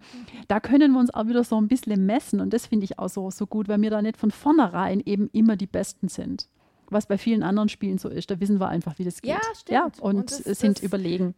Da 0.48 0.60
können 0.60 0.92
wir 0.92 1.00
uns 1.00 1.12
auch 1.12 1.26
wieder 1.26 1.44
so 1.44 1.60
ein 1.60 1.68
bisschen 1.68 2.06
messen 2.06 2.40
und 2.40 2.52
das 2.52 2.66
finde 2.66 2.84
ich 2.84 2.98
auch 2.98 3.08
so, 3.08 3.30
so 3.30 3.46
gut, 3.46 3.68
weil 3.68 3.80
wir 3.82 3.90
da 3.90 4.02
nicht 4.02 4.16
von 4.16 4.30
vornherein 4.30 5.00
eben 5.04 5.28
immer 5.32 5.56
die 5.56 5.66
Besten 5.66 6.08
sind. 6.08 6.48
Was 6.88 7.06
bei 7.06 7.18
vielen 7.18 7.42
anderen 7.42 7.68
Spielen 7.68 7.98
so 7.98 8.08
ist, 8.08 8.30
da 8.30 8.38
wissen 8.38 8.60
wir 8.60 8.68
einfach, 8.68 8.98
wie 8.98 9.04
das 9.04 9.20
geht. 9.20 9.30
Ja, 9.32 9.40
Ja, 9.68 9.84
stimmt. 9.88 10.00
und, 10.00 10.16
Und 10.16 10.30
das- 10.46 10.58
sind 10.60 10.78
das- 10.78 10.84
überlegen. 10.84 11.34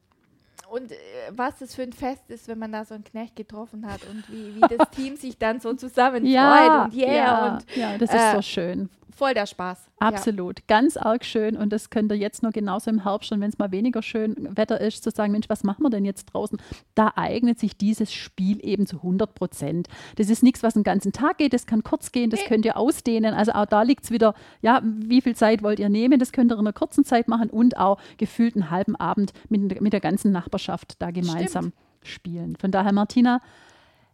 Und 0.70 0.92
äh, 0.92 0.96
was 1.30 1.58
das 1.58 1.74
für 1.74 1.82
ein 1.82 1.92
Fest 1.92 2.28
ist, 2.28 2.48
wenn 2.48 2.58
man 2.58 2.72
da 2.72 2.84
so 2.84 2.94
einen 2.94 3.04
Knecht 3.04 3.36
getroffen 3.36 3.86
hat 3.86 4.00
und 4.10 4.24
wie, 4.30 4.56
wie 4.56 4.76
das 4.76 4.90
Team 4.96 5.16
sich 5.16 5.38
dann 5.38 5.60
so 5.60 5.72
zusammen 5.74 6.22
freut 6.24 6.84
und 6.84 6.94
yeah 6.94 7.12
ja, 7.14 7.46
und 7.54 7.76
ja, 7.76 7.98
das 7.98 8.10
ist 8.12 8.20
äh, 8.20 8.34
so 8.36 8.42
schön. 8.42 8.88
voll 9.16 9.34
der 9.34 9.46
Spaß. 9.46 9.86
Absolut, 10.00 10.64
ganz 10.68 10.96
arg 10.96 11.24
schön 11.24 11.56
und 11.56 11.72
das 11.72 11.90
könnt 11.90 12.12
ihr 12.12 12.16
jetzt 12.18 12.44
noch 12.44 12.52
genauso 12.52 12.88
im 12.88 13.02
Herbst 13.02 13.32
und 13.32 13.40
wenn 13.40 13.48
es 13.48 13.58
mal 13.58 13.72
weniger 13.72 14.00
schön 14.00 14.36
Wetter 14.56 14.80
ist, 14.80 15.02
zu 15.02 15.10
sagen, 15.10 15.32
Mensch, 15.32 15.48
was 15.48 15.64
machen 15.64 15.82
wir 15.82 15.90
denn 15.90 16.04
jetzt 16.04 16.26
draußen? 16.26 16.56
Da 16.94 17.10
eignet 17.16 17.58
sich 17.58 17.76
dieses 17.76 18.12
Spiel 18.12 18.64
eben 18.64 18.86
zu 18.86 18.98
100 18.98 19.34
Prozent. 19.34 19.88
Das 20.18 20.30
ist 20.30 20.44
nichts, 20.44 20.62
was 20.62 20.74
den 20.74 20.84
ganzen 20.84 21.10
Tag 21.12 21.38
geht, 21.38 21.52
das 21.52 21.66
kann 21.66 21.82
kurz 21.82 22.12
gehen, 22.12 22.30
das 22.30 22.38
Nee. 22.42 22.46
könnt 22.46 22.64
ihr 22.64 22.76
ausdehnen. 22.76 23.34
Also 23.34 23.50
auch 23.52 23.66
da 23.66 23.82
liegt 23.82 24.04
es 24.04 24.12
wieder, 24.12 24.34
ja, 24.62 24.80
wie 24.84 25.20
viel 25.20 25.34
Zeit 25.34 25.64
wollt 25.64 25.80
ihr 25.80 25.88
nehmen? 25.88 26.20
Das 26.20 26.30
könnt 26.30 26.52
ihr 26.52 26.54
in 26.54 26.60
einer 26.60 26.72
kurzen 26.72 27.04
Zeit 27.04 27.26
machen 27.26 27.50
und 27.50 27.76
auch 27.76 27.98
gefühlt 28.18 28.54
einen 28.54 28.70
halben 28.70 28.94
Abend 28.94 29.32
mit, 29.48 29.80
mit 29.80 29.92
der 29.92 30.00
ganzen 30.00 30.30
Nachbarschaft 30.48 31.00
da 31.00 31.10
gemeinsam 31.10 31.72
spielen. 32.02 32.56
Von 32.56 32.70
daher, 32.70 32.92
Martina, 32.92 33.40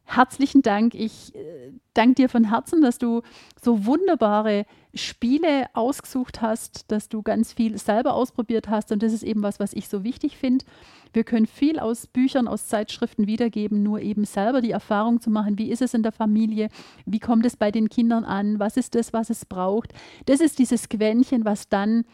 herzlichen 0.05 0.63
Dank. 0.63 0.95
Ich 0.95 1.35
äh, 1.35 1.73
danke 1.95 2.15
dir 2.15 2.29
von 2.29 2.51
Herzen, 2.51 2.83
dass 2.83 2.99
du 2.99 3.23
so 3.63 3.87
wunderbare 3.87 4.67
Spiele 4.95 5.67
ausgesucht 5.75 6.43
hast, 6.43 6.91
dass 6.91 7.09
du 7.09 7.23
ganz 7.23 7.53
viel 7.53 7.79
selber 7.79 8.15
ausprobiert 8.15 8.69
hast. 8.69 8.93
Und 8.93 9.03
das 9.03 9.13
ist 9.13 9.23
eben 9.23 9.43
was, 9.43 9.61
was 9.61 9.73
ich 9.73 9.89
so 9.89 10.03
wichtig 10.05 10.37
finde. 10.37 10.65
Wir 11.13 11.25
können 11.25 11.47
viel 11.47 11.79
aus 11.79 12.09
Büchern, 12.09 12.49
aus 12.49 12.67
Zeitschriften 12.67 13.27
wiedergeben, 13.27 13.83
nur 13.83 14.01
eben 14.01 14.25
selber 14.25 14.61
die 14.61 14.73
Erfahrung 14.73 15.21
zu 15.21 15.31
machen, 15.31 15.59
wie 15.59 15.71
ist 15.71 15.83
es 15.83 15.95
in 15.95 16.03
der 16.03 16.13
Familie, 16.13 16.69
wie 17.07 17.21
kommt 17.21 17.47
es 17.47 17.57
bei 17.57 17.71
den 17.71 17.89
Kindern 17.89 18.25
an, 18.25 18.59
was 18.59 18.77
ist 18.77 18.97
das, 18.97 19.13
was 19.13 19.31
es 19.31 19.45
braucht. 19.45 19.93
Das 20.27 20.41
ist 20.41 20.59
dieses 20.59 20.89
Quäntchen, 20.89 21.45
was 21.45 21.69
dann 21.69 22.05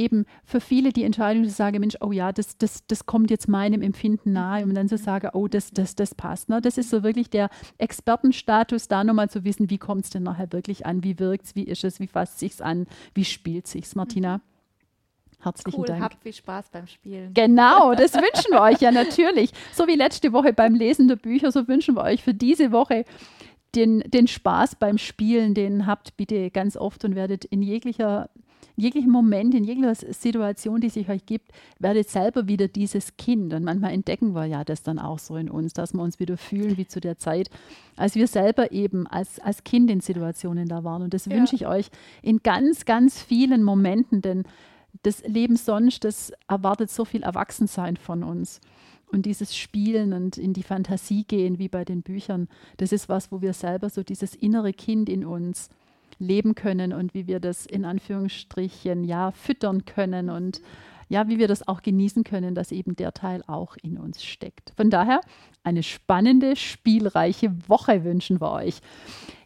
eben 0.00 0.24
für 0.44 0.60
viele 0.60 0.92
die 0.92 1.04
Entscheidung 1.04 1.44
zu 1.44 1.50
sagen, 1.50 1.78
Mensch, 1.80 1.96
oh 2.00 2.10
ja, 2.10 2.32
das, 2.32 2.56
das, 2.56 2.86
das 2.86 3.06
kommt 3.06 3.30
jetzt 3.30 3.48
meinem 3.48 3.82
Empfinden 3.82 4.32
nahe 4.32 4.64
und 4.64 4.74
dann 4.74 4.88
zu 4.88 4.96
sagen, 4.96 5.30
oh, 5.34 5.46
das, 5.46 5.70
das, 5.70 5.94
das 5.94 6.14
passt. 6.14 6.48
Ne? 6.48 6.60
Das 6.60 6.78
ist 6.78 6.90
so 6.90 7.02
wirklich 7.02 7.30
der 7.30 7.50
Expertenstatus, 7.78 8.88
da 8.88 9.04
nochmal 9.04 9.30
zu 9.30 9.44
wissen, 9.44 9.70
wie 9.70 9.78
kommt 9.78 10.04
es 10.04 10.10
denn 10.10 10.22
nachher 10.22 10.52
wirklich 10.52 10.86
an, 10.86 11.04
wie 11.04 11.18
wirkt 11.18 11.44
es, 11.44 11.54
wie 11.54 11.64
ist 11.64 11.84
es, 11.84 12.00
wie 12.00 12.06
fasst 12.06 12.38
sich's 12.38 12.60
an, 12.60 12.86
wie 13.14 13.24
spielt 13.24 13.66
sich's, 13.66 13.94
Martina. 13.94 14.40
Herzlichen 15.42 15.80
Cool, 15.80 15.86
Dank. 15.86 16.02
habt 16.02 16.22
viel 16.22 16.34
Spaß 16.34 16.68
beim 16.70 16.86
Spielen. 16.86 17.32
Genau, 17.32 17.94
das 17.94 18.12
wünschen 18.14 18.52
wir 18.52 18.60
euch 18.60 18.80
ja 18.80 18.90
natürlich. 18.90 19.52
So 19.72 19.86
wie 19.86 19.94
letzte 19.94 20.32
Woche 20.32 20.52
beim 20.52 20.74
Lesen 20.74 21.08
der 21.08 21.16
Bücher, 21.16 21.50
so 21.50 21.66
wünschen 21.66 21.96
wir 21.96 22.02
euch 22.02 22.22
für 22.22 22.34
diese 22.34 22.72
Woche 22.72 23.04
den, 23.74 24.00
den 24.00 24.26
Spaß 24.26 24.76
beim 24.76 24.98
Spielen. 24.98 25.54
Den 25.54 25.86
habt 25.86 26.16
bitte 26.16 26.50
ganz 26.50 26.76
oft 26.76 27.04
und 27.04 27.14
werdet 27.14 27.44
in 27.46 27.62
jeglicher, 27.62 28.28
in 28.76 28.82
jeglichem 28.84 29.10
Moment, 29.10 29.54
in 29.54 29.64
jeglicher 29.64 29.94
Situation, 29.94 30.80
die 30.80 30.88
sich 30.88 31.08
euch 31.08 31.26
gibt, 31.26 31.50
werdet 31.78 32.08
selber 32.08 32.48
wieder 32.48 32.68
dieses 32.68 33.16
Kind. 33.16 33.52
Und 33.52 33.64
manchmal 33.64 33.92
entdecken 33.92 34.34
wir 34.34 34.46
ja 34.46 34.64
das 34.64 34.82
dann 34.82 34.98
auch 34.98 35.18
so 35.18 35.36
in 35.36 35.50
uns, 35.50 35.72
dass 35.72 35.92
wir 35.92 36.02
uns 36.02 36.18
wieder 36.18 36.36
fühlen 36.36 36.76
wie 36.76 36.86
zu 36.86 37.00
der 37.00 37.18
Zeit, 37.18 37.50
als 37.96 38.14
wir 38.14 38.26
selber 38.26 38.72
eben 38.72 39.06
als, 39.06 39.38
als 39.40 39.64
Kind 39.64 39.90
in 39.90 40.00
Situationen 40.00 40.68
da 40.68 40.84
waren. 40.84 41.02
Und 41.02 41.14
das 41.14 41.26
Ja. 41.26 41.32
wünsche 41.36 41.54
ich 41.54 41.66
euch 41.66 41.90
in 42.22 42.38
ganz, 42.42 42.84
ganz 42.84 43.20
vielen 43.20 43.62
Momenten, 43.62 44.22
denn 44.22 44.44
das 45.02 45.22
Leben 45.26 45.56
sonst, 45.56 46.04
das 46.04 46.32
erwartet 46.48 46.90
so 46.90 47.04
viel 47.04 47.22
Erwachsensein 47.22 47.96
von 47.96 48.22
uns. 48.24 48.60
Und 49.12 49.26
dieses 49.26 49.56
Spielen 49.56 50.12
und 50.12 50.38
in 50.38 50.52
die 50.52 50.62
Fantasie 50.62 51.24
gehen, 51.24 51.58
wie 51.58 51.68
bei 51.68 51.84
den 51.84 52.02
Büchern, 52.02 52.48
das 52.76 52.92
ist 52.92 53.08
was, 53.08 53.32
wo 53.32 53.40
wir 53.42 53.52
selber 53.52 53.90
so 53.90 54.02
dieses 54.04 54.34
innere 54.36 54.72
Kind 54.72 55.08
in 55.08 55.24
uns 55.24 55.68
leben 56.20 56.54
können 56.54 56.92
und 56.92 57.14
wie 57.14 57.26
wir 57.26 57.40
das 57.40 57.66
in 57.66 57.84
Anführungsstrichen 57.84 59.04
ja 59.04 59.32
füttern 59.32 59.84
können 59.84 60.30
und 60.30 60.60
ja, 61.10 61.26
wie 61.26 61.40
wir 61.40 61.48
das 61.48 61.66
auch 61.66 61.82
genießen 61.82 62.22
können, 62.22 62.54
dass 62.54 62.70
eben 62.70 62.94
der 62.94 63.12
Teil 63.12 63.42
auch 63.48 63.76
in 63.82 63.98
uns 63.98 64.22
steckt. 64.22 64.72
Von 64.76 64.90
daher 64.90 65.20
eine 65.64 65.82
spannende, 65.82 66.54
spielreiche 66.54 67.52
Woche 67.68 68.04
wünschen 68.04 68.40
wir 68.40 68.52
euch. 68.52 68.80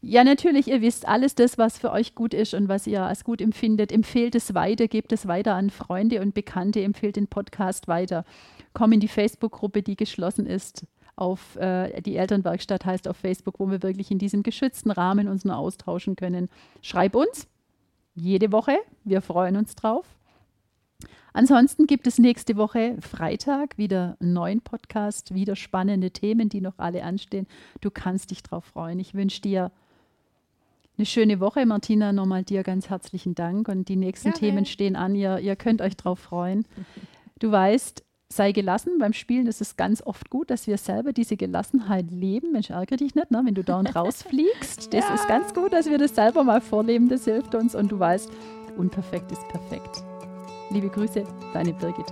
Ja, 0.02 0.24
natürlich, 0.24 0.68
ihr 0.68 0.82
wisst, 0.82 1.08
alles 1.08 1.34
das, 1.34 1.56
was 1.56 1.78
für 1.78 1.90
euch 1.90 2.14
gut 2.14 2.34
ist 2.34 2.52
und 2.52 2.68
was 2.68 2.86
ihr 2.86 3.02
als 3.02 3.24
gut 3.24 3.40
empfindet, 3.40 3.92
empfehlt 3.92 4.34
es 4.34 4.52
weiter, 4.52 4.88
gebt 4.88 5.10
es 5.12 5.26
weiter 5.26 5.54
an 5.54 5.70
Freunde 5.70 6.20
und 6.20 6.34
Bekannte, 6.34 6.82
empfehlt 6.82 7.16
den 7.16 7.28
Podcast 7.28 7.88
weiter. 7.88 8.26
Komm 8.74 8.92
in 8.92 9.00
die 9.00 9.08
Facebook-Gruppe, 9.08 9.82
die 9.82 9.96
geschlossen 9.96 10.44
ist. 10.44 10.86
Auf 11.16 11.56
äh, 11.56 12.00
die 12.02 12.16
Elternwerkstatt 12.16 12.84
heißt 12.84 13.08
auf 13.08 13.16
Facebook, 13.16 13.60
wo 13.60 13.70
wir 13.70 13.82
wirklich 13.82 14.10
in 14.10 14.18
diesem 14.18 14.42
geschützten 14.42 14.90
Rahmen 14.90 15.28
uns 15.28 15.44
nur 15.44 15.56
austauschen 15.56 16.16
können. 16.16 16.48
Schreib 16.82 17.14
uns 17.14 17.46
jede 18.14 18.52
Woche, 18.52 18.76
wir 19.04 19.22
freuen 19.22 19.56
uns 19.56 19.74
drauf. 19.74 20.06
Ansonsten 21.32 21.88
gibt 21.88 22.06
es 22.06 22.18
nächste 22.18 22.56
Woche 22.56 22.96
Freitag 23.00 23.76
wieder 23.76 24.16
einen 24.20 24.32
neuen 24.34 24.60
Podcast, 24.60 25.34
wieder 25.34 25.56
spannende 25.56 26.12
Themen, 26.12 26.48
die 26.48 26.60
noch 26.60 26.78
alle 26.78 27.02
anstehen. 27.02 27.48
Du 27.80 27.90
kannst 27.90 28.30
dich 28.30 28.44
drauf 28.44 28.64
freuen. 28.64 29.00
Ich 29.00 29.14
wünsche 29.14 29.40
dir 29.40 29.72
eine 30.96 31.06
schöne 31.06 31.40
Woche. 31.40 31.66
Martina, 31.66 32.12
nochmal 32.12 32.44
dir 32.44 32.62
ganz 32.62 32.88
herzlichen 32.88 33.34
Dank. 33.34 33.66
Und 33.66 33.88
die 33.88 33.96
nächsten 33.96 34.30
Gerne. 34.30 34.38
Themen 34.38 34.64
stehen 34.64 34.94
an. 34.94 35.16
Ihr, 35.16 35.40
ihr 35.40 35.56
könnt 35.56 35.82
euch 35.82 35.96
drauf 35.96 36.20
freuen. 36.20 36.66
Du 37.40 37.50
weißt, 37.50 38.03
sei 38.32 38.52
gelassen. 38.52 38.98
Beim 38.98 39.12
Spielen 39.12 39.46
ist 39.46 39.60
es 39.60 39.76
ganz 39.76 40.02
oft 40.04 40.30
gut, 40.30 40.50
dass 40.50 40.66
wir 40.66 40.76
selber 40.78 41.12
diese 41.12 41.36
Gelassenheit 41.36 42.10
leben. 42.10 42.52
Mensch, 42.52 42.70
ärgere 42.70 42.96
dich 42.96 43.14
nicht, 43.14 43.30
ne? 43.30 43.42
wenn 43.44 43.54
du 43.54 43.62
da 43.64 43.78
und 43.78 43.94
rausfliegst. 43.94 44.88
Das 44.94 45.04
Ja. 45.08 45.14
ist 45.14 45.28
ganz 45.28 45.54
gut, 45.54 45.72
dass 45.72 45.86
wir 45.86 45.98
das 45.98 46.14
selber 46.14 46.44
mal 46.44 46.60
vorleben. 46.60 47.08
Das 47.08 47.24
hilft 47.24 47.54
uns. 47.54 47.74
Und 47.74 47.90
du 47.92 47.98
weißt, 47.98 48.30
unperfekt 48.76 49.30
ist 49.32 49.46
perfekt. 49.48 50.02
Liebe 50.70 50.88
Grüße, 50.88 51.24
deine 51.52 51.72
Birgit. 51.74 52.06